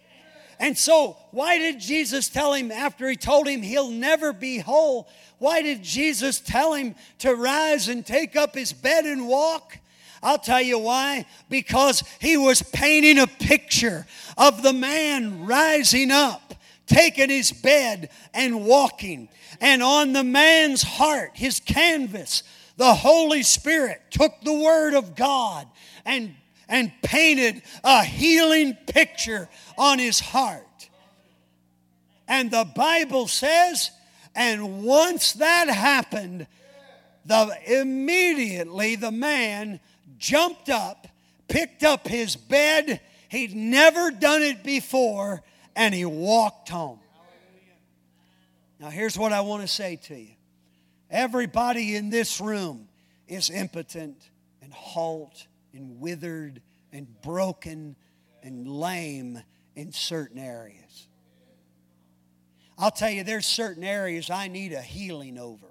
And 0.58 0.76
so, 0.76 1.16
why 1.30 1.56
did 1.58 1.80
Jesus 1.80 2.28
tell 2.28 2.52
him 2.52 2.70
after 2.70 3.08
he 3.08 3.16
told 3.16 3.48
him 3.48 3.62
he'll 3.62 3.90
never 3.90 4.34
be 4.34 4.58
whole? 4.58 5.08
Why 5.38 5.62
did 5.62 5.82
Jesus 5.82 6.38
tell 6.38 6.74
him 6.74 6.94
to 7.20 7.34
rise 7.34 7.88
and 7.88 8.04
take 8.04 8.36
up 8.36 8.54
his 8.54 8.74
bed 8.74 9.06
and 9.06 9.26
walk? 9.26 9.78
I'll 10.22 10.38
tell 10.38 10.60
you 10.60 10.78
why. 10.78 11.24
Because 11.48 12.04
he 12.20 12.36
was 12.36 12.60
painting 12.60 13.18
a 13.18 13.26
picture 13.26 14.06
of 14.36 14.62
the 14.62 14.74
man 14.74 15.46
rising 15.46 16.10
up, 16.10 16.54
taking 16.86 17.30
his 17.30 17.52
bed 17.52 18.10
and 18.34 18.66
walking. 18.66 19.30
And 19.62 19.82
on 19.82 20.12
the 20.12 20.24
man's 20.24 20.82
heart, 20.82 21.30
his 21.34 21.58
canvas, 21.58 22.42
the 22.80 22.94
Holy 22.94 23.42
Spirit 23.42 24.00
took 24.10 24.40
the 24.40 24.54
Word 24.54 24.94
of 24.94 25.14
God 25.14 25.68
and 26.06 26.34
and 26.66 26.90
painted 27.02 27.60
a 27.84 28.02
healing 28.02 28.74
picture 28.86 29.50
on 29.76 29.98
his 29.98 30.18
heart. 30.18 30.88
And 32.26 32.50
the 32.50 32.66
Bible 32.74 33.28
says, 33.28 33.90
and 34.34 34.82
once 34.82 35.34
that 35.34 35.68
happened, 35.68 36.46
the 37.26 37.54
immediately 37.66 38.96
the 38.96 39.12
man 39.12 39.78
jumped 40.16 40.70
up, 40.70 41.06
picked 41.48 41.82
up 41.82 42.08
his 42.08 42.34
bed. 42.34 43.02
He'd 43.28 43.54
never 43.54 44.10
done 44.10 44.42
it 44.42 44.64
before, 44.64 45.42
and 45.76 45.92
he 45.92 46.06
walked 46.06 46.70
home. 46.70 47.00
Now, 48.78 48.88
here's 48.88 49.18
what 49.18 49.34
I 49.34 49.42
want 49.42 49.60
to 49.60 49.68
say 49.68 49.96
to 50.04 50.18
you 50.18 50.30
everybody 51.10 51.96
in 51.96 52.10
this 52.10 52.40
room 52.40 52.88
is 53.28 53.50
impotent 53.50 54.30
and 54.62 54.72
halt 54.72 55.46
and 55.72 56.00
withered 56.00 56.62
and 56.92 57.06
broken 57.22 57.96
and 58.42 58.66
lame 58.66 59.42
in 59.74 59.92
certain 59.92 60.38
areas. 60.38 61.08
I'll 62.78 62.90
tell 62.90 63.10
you, 63.10 63.24
there's 63.24 63.46
certain 63.46 63.84
areas 63.84 64.30
I 64.30 64.48
need 64.48 64.72
a 64.72 64.80
healing 64.80 65.38
over 65.38 65.66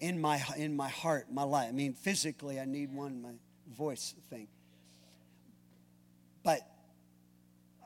in 0.00 0.20
my 0.20 0.42
in 0.56 0.74
my 0.74 0.88
heart, 0.88 1.26
my 1.30 1.42
life. 1.42 1.68
I 1.68 1.72
mean, 1.72 1.92
physically, 1.92 2.58
I 2.58 2.64
need 2.64 2.92
one, 2.92 3.20
my 3.20 3.32
voice 3.76 4.14
thing. 4.30 4.48
But 6.42 6.60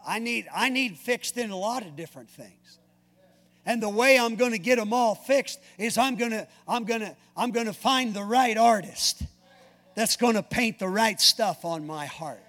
I 0.07 0.19
need 0.21 0.47
I 0.55 0.69
need 0.69 0.97
fixed 0.97 1.37
in 1.37 1.51
a 1.51 1.57
lot 1.57 1.85
of 1.85 1.97
different 1.97 2.31
things. 2.31 2.78
And 3.67 3.83
the 3.83 3.89
way 3.89 4.19
I'm 4.19 4.37
going 4.37 4.53
to 4.53 4.59
get 4.59 4.79
them 4.79 4.93
all 4.93 5.15
fixed 5.15 5.61
is 5.77 5.99
I'm 5.99 6.17
going 6.17 6.31
to 6.31 6.49
I'm 6.67 6.85
going 6.85 7.01
to 7.01 7.17
I'm 7.37 7.51
going 7.51 7.67
to 7.67 7.73
find 7.73 8.15
the 8.15 8.25
right 8.25 8.57
artist 8.57 9.23
that's 9.95 10.17
going 10.17 10.35
to 10.35 10.43
paint 10.43 10.79
the 10.79 10.89
right 10.89 11.21
stuff 11.21 11.65
on 11.65 11.87
my 11.87 12.07
heart. 12.07 12.43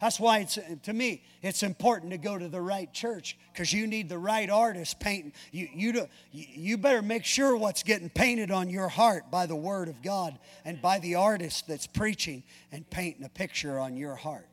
That's 0.00 0.20
why 0.20 0.40
it's 0.40 0.58
to 0.82 0.92
me 0.92 1.22
it's 1.42 1.62
important 1.62 2.10
to 2.10 2.18
go 2.18 2.36
to 2.36 2.48
the 2.48 2.60
right 2.60 2.92
church 2.92 3.38
because 3.52 3.72
you 3.72 3.86
need 3.86 4.08
the 4.08 4.18
right 4.18 4.50
artist 4.50 4.98
painting. 4.98 5.32
You, 5.52 5.68
you, 5.72 6.08
you 6.32 6.76
better 6.76 7.02
make 7.02 7.24
sure 7.24 7.56
what's 7.56 7.82
getting 7.82 8.10
painted 8.10 8.50
on 8.50 8.68
your 8.68 8.88
heart 8.88 9.30
by 9.30 9.46
the 9.46 9.56
Word 9.56 9.88
of 9.88 10.02
God 10.02 10.36
and 10.64 10.82
by 10.82 10.98
the 10.98 11.14
artist 11.14 11.68
that's 11.68 11.86
preaching 11.86 12.42
and 12.72 12.88
painting 12.90 13.24
a 13.24 13.28
picture 13.28 13.78
on 13.78 13.96
your 13.96 14.16
heart. 14.16 14.46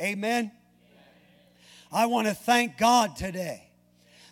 Amen. 0.00 0.50
I 1.92 2.06
want 2.06 2.26
to 2.26 2.34
thank 2.34 2.76
God 2.76 3.16
today 3.16 3.63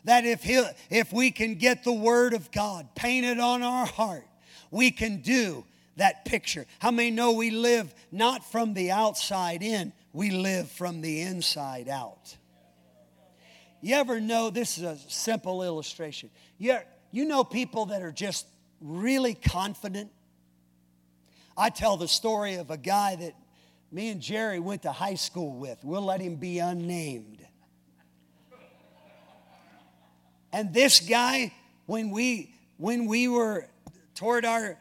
that 0.05 0.25
if, 0.25 0.43
he 0.43 0.62
if 0.91 1.12
we 1.12 1.31
can 1.31 1.55
get 1.55 1.85
the 1.85 1.93
Word 1.93 2.35
of 2.35 2.51
God 2.51 2.95
painted 2.95 3.38
on 3.38 3.62
our 3.62 3.87
heart, 3.87 4.27
we 4.71 4.91
can 4.91 5.21
do 5.21 5.65
that 5.97 6.25
picture. 6.25 6.67
How 6.79 6.91
many 6.91 7.11
know 7.11 7.33
we 7.33 7.51
live 7.51 7.95
not 8.11 8.51
from 8.51 8.75
the 8.75 8.91
outside 8.91 9.62
in, 9.62 9.93
we 10.12 10.31
live 10.31 10.71
from 10.71 11.01
the 11.01 11.21
inside 11.21 11.88
out? 11.88 12.37
You 13.81 13.97
ever 13.97 14.21
know 14.21 14.51
this 14.51 14.79
is 14.79 14.85
a 14.85 14.97
simple 15.09 15.62
illustration? 15.62 16.31
You, 16.57 16.79
you 17.11 17.25
know 17.25 17.45
people 17.45 17.87
that 17.87 18.03
are 18.03 18.12
just 18.12 18.47
really 18.81 19.35
confident? 19.35 20.11
I 21.57 21.69
tell 21.69 21.97
the 21.97 22.09
story 22.09 22.55
of 22.55 22.71
a 22.71 22.77
guy 22.77 23.17
that 23.17 23.35
me 23.91 24.09
and 24.09 24.21
Jerry 24.21 24.59
went 24.59 24.83
to 24.83 24.93
high 24.93 25.17
school 25.17 25.53
with. 25.59 25.79
We'll 25.83 26.05
let 26.05 26.21
him 26.21 26.37
be 26.37 26.61
unnamed. 26.61 27.41
And 30.53 30.73
this 30.75 31.01
guy, 31.01 31.53
when 31.87 32.11
we 32.11 32.55
when 32.77 33.07
we 33.07 33.29
were 33.29 33.69
toward 34.15 34.45
our 34.45 34.79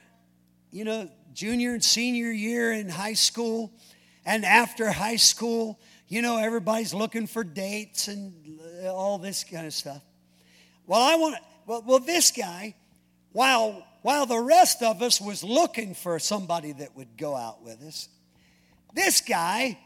you 0.71 0.85
know, 0.85 1.09
junior 1.33 1.73
and 1.73 1.83
senior 1.83 2.31
year 2.31 2.71
in 2.71 2.89
high 2.89 3.13
school. 3.13 3.71
And 4.25 4.45
after 4.45 4.89
high 4.89 5.17
school, 5.17 5.79
you 6.07 6.21
know, 6.21 6.37
everybody's 6.37 6.93
looking 6.93 7.27
for 7.27 7.43
dates 7.43 8.07
and 8.07 8.33
all 8.85 9.17
this 9.17 9.43
kind 9.43 9.67
of 9.67 9.73
stuff. 9.73 10.01
Well, 10.87 11.01
I 11.01 11.15
want 11.15 11.35
well, 11.65 11.83
well, 11.85 11.99
this 11.99 12.31
guy, 12.31 12.75
while 13.31 13.85
while 14.01 14.25
the 14.25 14.39
rest 14.39 14.81
of 14.81 15.01
us 15.01 15.21
was 15.21 15.43
looking 15.43 15.93
for 15.93 16.17
somebody 16.19 16.71
that 16.73 16.95
would 16.95 17.17
go 17.17 17.35
out 17.35 17.63
with 17.63 17.81
us, 17.83 18.09
this 18.93 19.21
guy 19.21 19.77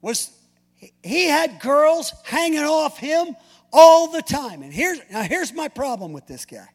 was 0.00 0.30
he 1.02 1.26
had 1.26 1.60
girls 1.60 2.12
hanging 2.24 2.60
off 2.60 2.98
him 2.98 3.36
all 3.72 4.10
the 4.10 4.22
time. 4.22 4.62
And 4.62 4.72
here's 4.72 5.00
now 5.10 5.22
here's 5.22 5.52
my 5.52 5.68
problem 5.68 6.12
with 6.12 6.26
this 6.26 6.44
guy. 6.44 6.68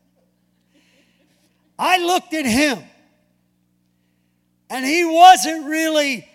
I 1.79 1.99
looked 1.99 2.33
at 2.33 2.45
him, 2.45 2.79
and 4.69 4.86
he 4.86 5.05
wasn't 5.05 5.67
really 5.67 6.27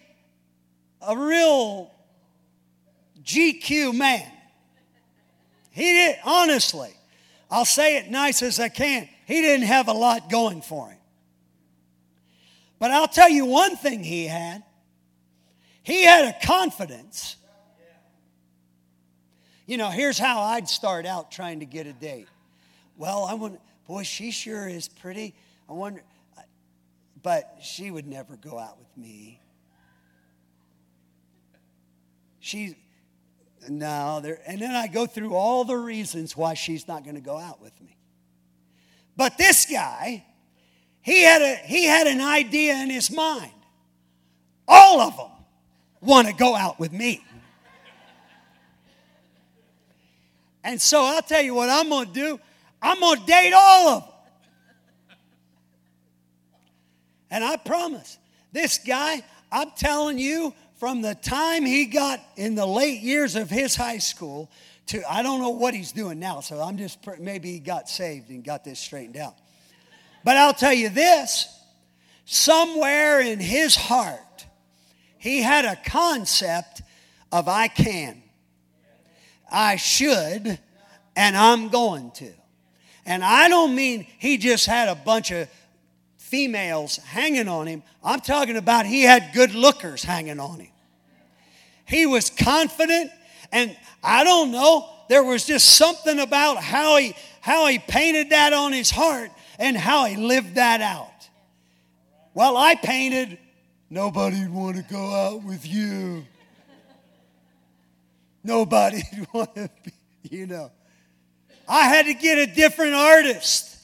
a 1.00 1.16
real 1.16 1.90
GQ 3.24 3.96
man. 3.96 4.30
He 5.70 5.84
did, 5.84 6.16
honestly, 6.24 6.92
I'll 7.50 7.64
say 7.64 7.96
it 7.96 8.10
nice 8.10 8.42
as 8.42 8.60
I 8.60 8.68
can, 8.68 9.08
he 9.26 9.40
didn't 9.40 9.66
have 9.66 9.88
a 9.88 9.92
lot 9.92 10.30
going 10.30 10.62
for 10.62 10.90
him. 10.90 10.98
But 12.78 12.90
I'll 12.90 13.08
tell 13.08 13.28
you 13.28 13.46
one 13.46 13.76
thing 13.76 14.04
he 14.04 14.26
had 14.26 14.62
he 15.82 16.04
had 16.04 16.34
a 16.34 16.46
confidence. 16.46 17.36
You 19.72 19.78
know, 19.78 19.88
here's 19.88 20.18
how 20.18 20.42
I'd 20.42 20.68
start 20.68 21.06
out 21.06 21.30
trying 21.30 21.60
to 21.60 21.64
get 21.64 21.86
a 21.86 21.94
date. 21.94 22.28
Well, 22.98 23.24
I 23.24 23.32
want 23.32 23.58
Boy, 23.88 24.02
she 24.02 24.30
sure 24.30 24.68
is 24.68 24.86
pretty. 24.86 25.34
I 25.66 25.72
wonder, 25.72 26.02
but 27.22 27.56
she 27.62 27.90
would 27.90 28.06
never 28.06 28.36
go 28.36 28.58
out 28.58 28.78
with 28.78 28.94
me. 28.98 29.40
She, 32.38 32.76
no, 33.66 34.20
there, 34.22 34.40
and 34.46 34.60
then 34.60 34.74
I 34.74 34.88
go 34.88 35.06
through 35.06 35.34
all 35.34 35.64
the 35.64 35.76
reasons 35.76 36.36
why 36.36 36.52
she's 36.52 36.86
not 36.86 37.02
going 37.02 37.16
to 37.16 37.22
go 37.22 37.38
out 37.38 37.62
with 37.62 37.80
me. 37.80 37.96
But 39.16 39.38
this 39.38 39.64
guy, 39.64 40.22
he 41.00 41.22
had, 41.22 41.40
a, 41.40 41.56
he 41.64 41.86
had 41.86 42.06
an 42.06 42.20
idea 42.20 42.74
in 42.74 42.90
his 42.90 43.10
mind. 43.10 43.52
All 44.68 45.00
of 45.00 45.16
them 45.16 45.30
want 46.02 46.28
to 46.28 46.34
go 46.34 46.54
out 46.54 46.78
with 46.78 46.92
me. 46.92 47.24
And 50.64 50.80
so 50.80 51.04
I'll 51.04 51.22
tell 51.22 51.42
you 51.42 51.54
what 51.54 51.68
I'm 51.68 51.88
going 51.88 52.08
to 52.08 52.12
do. 52.12 52.40
I'm 52.80 53.00
going 53.00 53.20
to 53.20 53.26
date 53.26 53.52
all 53.54 53.88
of 53.88 54.02
them. 54.02 54.12
And 57.30 57.42
I 57.42 57.56
promise, 57.56 58.18
this 58.52 58.78
guy, 58.78 59.22
I'm 59.50 59.70
telling 59.76 60.18
you, 60.18 60.54
from 60.76 61.00
the 61.00 61.14
time 61.14 61.64
he 61.64 61.86
got 61.86 62.20
in 62.36 62.54
the 62.54 62.66
late 62.66 63.00
years 63.00 63.36
of 63.36 63.48
his 63.48 63.74
high 63.74 63.98
school 63.98 64.50
to, 64.86 65.02
I 65.10 65.22
don't 65.22 65.40
know 65.40 65.50
what 65.50 65.74
he's 65.74 65.92
doing 65.92 66.18
now, 66.18 66.40
so 66.40 66.60
I'm 66.60 66.76
just, 66.76 66.98
maybe 67.18 67.52
he 67.52 67.58
got 67.58 67.88
saved 67.88 68.30
and 68.30 68.44
got 68.44 68.64
this 68.64 68.78
straightened 68.80 69.16
out. 69.16 69.36
But 70.24 70.36
I'll 70.36 70.54
tell 70.54 70.72
you 70.72 70.88
this 70.88 71.48
somewhere 72.24 73.20
in 73.20 73.40
his 73.40 73.76
heart, 73.76 74.46
he 75.18 75.40
had 75.40 75.64
a 75.64 75.76
concept 75.88 76.82
of 77.30 77.48
I 77.48 77.68
can. 77.68 78.21
I 79.52 79.76
should, 79.76 80.58
and 81.14 81.36
I'm 81.36 81.68
going 81.68 82.10
to. 82.12 82.32
And 83.04 83.22
I 83.22 83.48
don't 83.48 83.74
mean 83.74 84.06
he 84.18 84.38
just 84.38 84.66
had 84.66 84.88
a 84.88 84.94
bunch 84.94 85.30
of 85.30 85.48
females 86.16 86.96
hanging 86.96 87.48
on 87.48 87.66
him. 87.66 87.82
I'm 88.02 88.20
talking 88.20 88.56
about 88.56 88.86
he 88.86 89.02
had 89.02 89.30
good 89.34 89.54
lookers 89.54 90.02
hanging 90.02 90.40
on 90.40 90.60
him. 90.60 90.72
He 91.84 92.06
was 92.06 92.30
confident, 92.30 93.10
and 93.50 93.76
I 94.02 94.24
don't 94.24 94.50
know, 94.50 94.88
there 95.08 95.22
was 95.22 95.44
just 95.44 95.76
something 95.76 96.18
about 96.18 96.56
how 96.58 96.96
he 96.96 97.14
how 97.42 97.66
he 97.66 97.80
painted 97.80 98.30
that 98.30 98.52
on 98.52 98.72
his 98.72 98.90
heart 98.90 99.30
and 99.58 99.76
how 99.76 100.04
he 100.06 100.16
lived 100.16 100.54
that 100.54 100.80
out. 100.80 101.28
Well, 102.34 102.56
I 102.56 102.76
painted, 102.76 103.36
nobody'd 103.90 104.48
want 104.48 104.76
to 104.76 104.82
go 104.84 105.12
out 105.12 105.42
with 105.42 105.66
you. 105.66 106.24
Nobody'd 108.44 109.26
want 109.32 109.54
to 109.54 109.70
be, 109.84 109.92
you 110.36 110.46
know. 110.46 110.70
I 111.68 111.88
had 111.88 112.06
to 112.06 112.14
get 112.14 112.38
a 112.38 112.46
different 112.46 112.94
artist. 112.94 113.76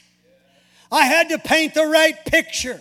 I 0.91 1.05
had 1.05 1.29
to 1.31 1.39
paint 1.39 1.75
the 1.75 1.87
right 1.87 2.23
picture. 2.25 2.81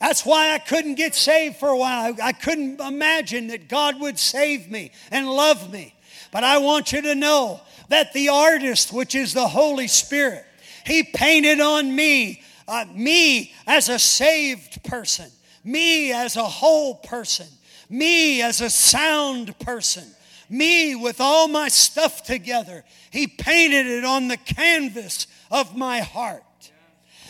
That's 0.00 0.26
why 0.26 0.52
I 0.52 0.58
couldn't 0.58 0.96
get 0.96 1.14
saved 1.14 1.56
for 1.56 1.68
a 1.68 1.76
while. 1.76 2.16
I 2.20 2.32
couldn't 2.32 2.80
imagine 2.80 3.46
that 3.48 3.68
God 3.68 4.00
would 4.00 4.18
save 4.18 4.68
me 4.68 4.90
and 5.12 5.30
love 5.30 5.72
me. 5.72 5.94
But 6.32 6.42
I 6.42 6.58
want 6.58 6.92
you 6.92 7.02
to 7.02 7.14
know 7.14 7.60
that 7.88 8.12
the 8.12 8.30
artist, 8.30 8.92
which 8.92 9.14
is 9.14 9.32
the 9.32 9.46
Holy 9.46 9.86
Spirit, 9.86 10.44
he 10.84 11.04
painted 11.04 11.60
on 11.60 11.94
me, 11.94 12.42
uh, 12.66 12.86
me 12.92 13.52
as 13.66 13.88
a 13.88 13.98
saved 13.98 14.82
person, 14.82 15.30
me 15.62 16.12
as 16.12 16.34
a 16.36 16.42
whole 16.42 16.96
person, 16.96 17.46
me 17.88 18.42
as 18.42 18.60
a 18.60 18.70
sound 18.70 19.56
person, 19.60 20.04
me 20.52 20.94
with 20.94 21.20
all 21.20 21.48
my 21.48 21.68
stuff 21.68 22.22
together. 22.22 22.84
He 23.10 23.26
painted 23.26 23.86
it 23.86 24.04
on 24.04 24.28
the 24.28 24.36
canvas 24.36 25.26
of 25.50 25.76
my 25.76 26.00
heart. 26.00 26.42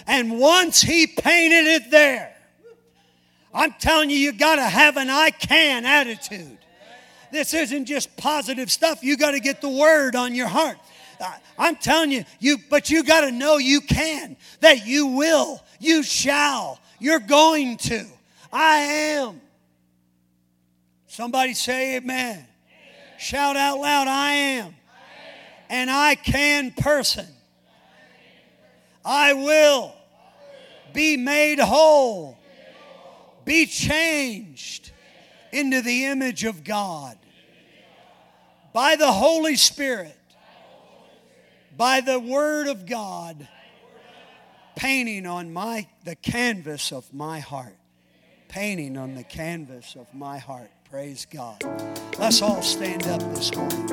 And 0.06 0.38
once 0.38 0.82
he 0.82 1.06
painted 1.06 1.66
it 1.66 1.90
there, 1.90 2.34
I'm 3.54 3.72
telling 3.78 4.10
you, 4.10 4.16
you 4.16 4.32
got 4.32 4.56
to 4.56 4.62
have 4.62 4.96
an 4.96 5.10
I 5.10 5.30
can 5.30 5.84
attitude. 5.84 6.58
This 7.30 7.54
isn't 7.54 7.86
just 7.86 8.14
positive 8.16 8.70
stuff. 8.70 9.02
You 9.02 9.16
got 9.16 9.30
to 9.32 9.40
get 9.40 9.60
the 9.60 9.68
word 9.68 10.16
on 10.16 10.34
your 10.34 10.48
heart. 10.48 10.76
Uh, 11.20 11.32
I'm 11.56 11.76
telling 11.76 12.10
you, 12.10 12.24
you 12.40 12.58
but 12.68 12.90
you 12.90 13.04
got 13.04 13.20
to 13.22 13.30
know 13.30 13.58
you 13.58 13.80
can, 13.80 14.36
that 14.60 14.86
you 14.86 15.06
will, 15.06 15.62
you 15.78 16.02
shall, 16.02 16.80
you're 16.98 17.20
going 17.20 17.76
to. 17.76 18.04
I 18.52 18.76
am. 18.78 19.40
Somebody 21.06 21.54
say 21.54 21.96
amen. 21.96 22.46
Shout 23.22 23.56
out 23.56 23.78
loud, 23.78 24.08
I 24.08 24.32
am. 24.32 24.66
I 24.66 24.68
am. 24.68 24.74
And 25.70 25.90
I 25.92 26.16
can 26.16 26.72
person. 26.72 27.28
I 29.04 29.32
will 29.34 29.94
be 30.92 31.16
made 31.16 31.60
whole, 31.60 32.36
be 33.44 33.66
changed 33.66 34.90
into 35.52 35.82
the 35.82 36.06
image 36.06 36.42
of 36.42 36.64
God 36.64 37.16
by 38.72 38.96
the 38.96 39.12
Holy 39.12 39.54
Spirit, 39.54 40.18
by 41.76 42.00
the 42.00 42.18
Word 42.18 42.66
of 42.66 42.86
God, 42.86 43.46
painting 44.74 45.26
on 45.26 45.52
my, 45.52 45.86
the 46.04 46.16
canvas 46.16 46.90
of 46.90 47.14
my 47.14 47.38
heart. 47.38 47.76
Painting 48.48 48.96
on 48.98 49.14
the 49.14 49.24
canvas 49.24 49.94
of 49.94 50.12
my 50.12 50.38
heart. 50.38 50.72
Praise 50.90 51.24
God. 51.30 51.62
Let's 52.18 52.42
all 52.42 52.62
stand 52.62 53.06
up 53.08 53.20
this 53.34 53.54
morning. 53.54 53.86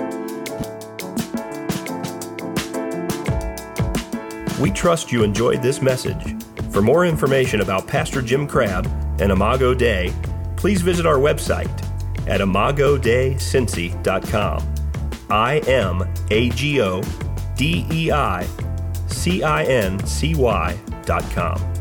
We 4.59 4.71
trust 4.71 5.11
you 5.11 5.23
enjoyed 5.23 5.61
this 5.61 5.81
message. 5.81 6.35
For 6.71 6.81
more 6.81 7.05
information 7.05 7.59
about 7.61 7.87
Pastor 7.87 8.21
Jim 8.21 8.47
Crabb 8.47 8.85
and 9.19 9.31
Imago 9.31 9.73
Dei, 9.73 10.13
please 10.57 10.81
visit 10.81 11.05
our 11.05 11.15
website 11.15 11.69
at 12.27 12.41
imagodeicincy.com. 12.41 14.75
I 15.31 15.59
M 15.59 16.03
A 16.31 16.49
G 16.49 16.81
O 16.81 17.01
D 17.55 17.85
E 17.91 18.11
I 18.11 18.47
C 19.07 19.43
I 19.43 19.63
N 19.63 20.03
C 20.05 20.35
Y 20.35 20.77
dot 21.05 21.23
com. 21.31 21.78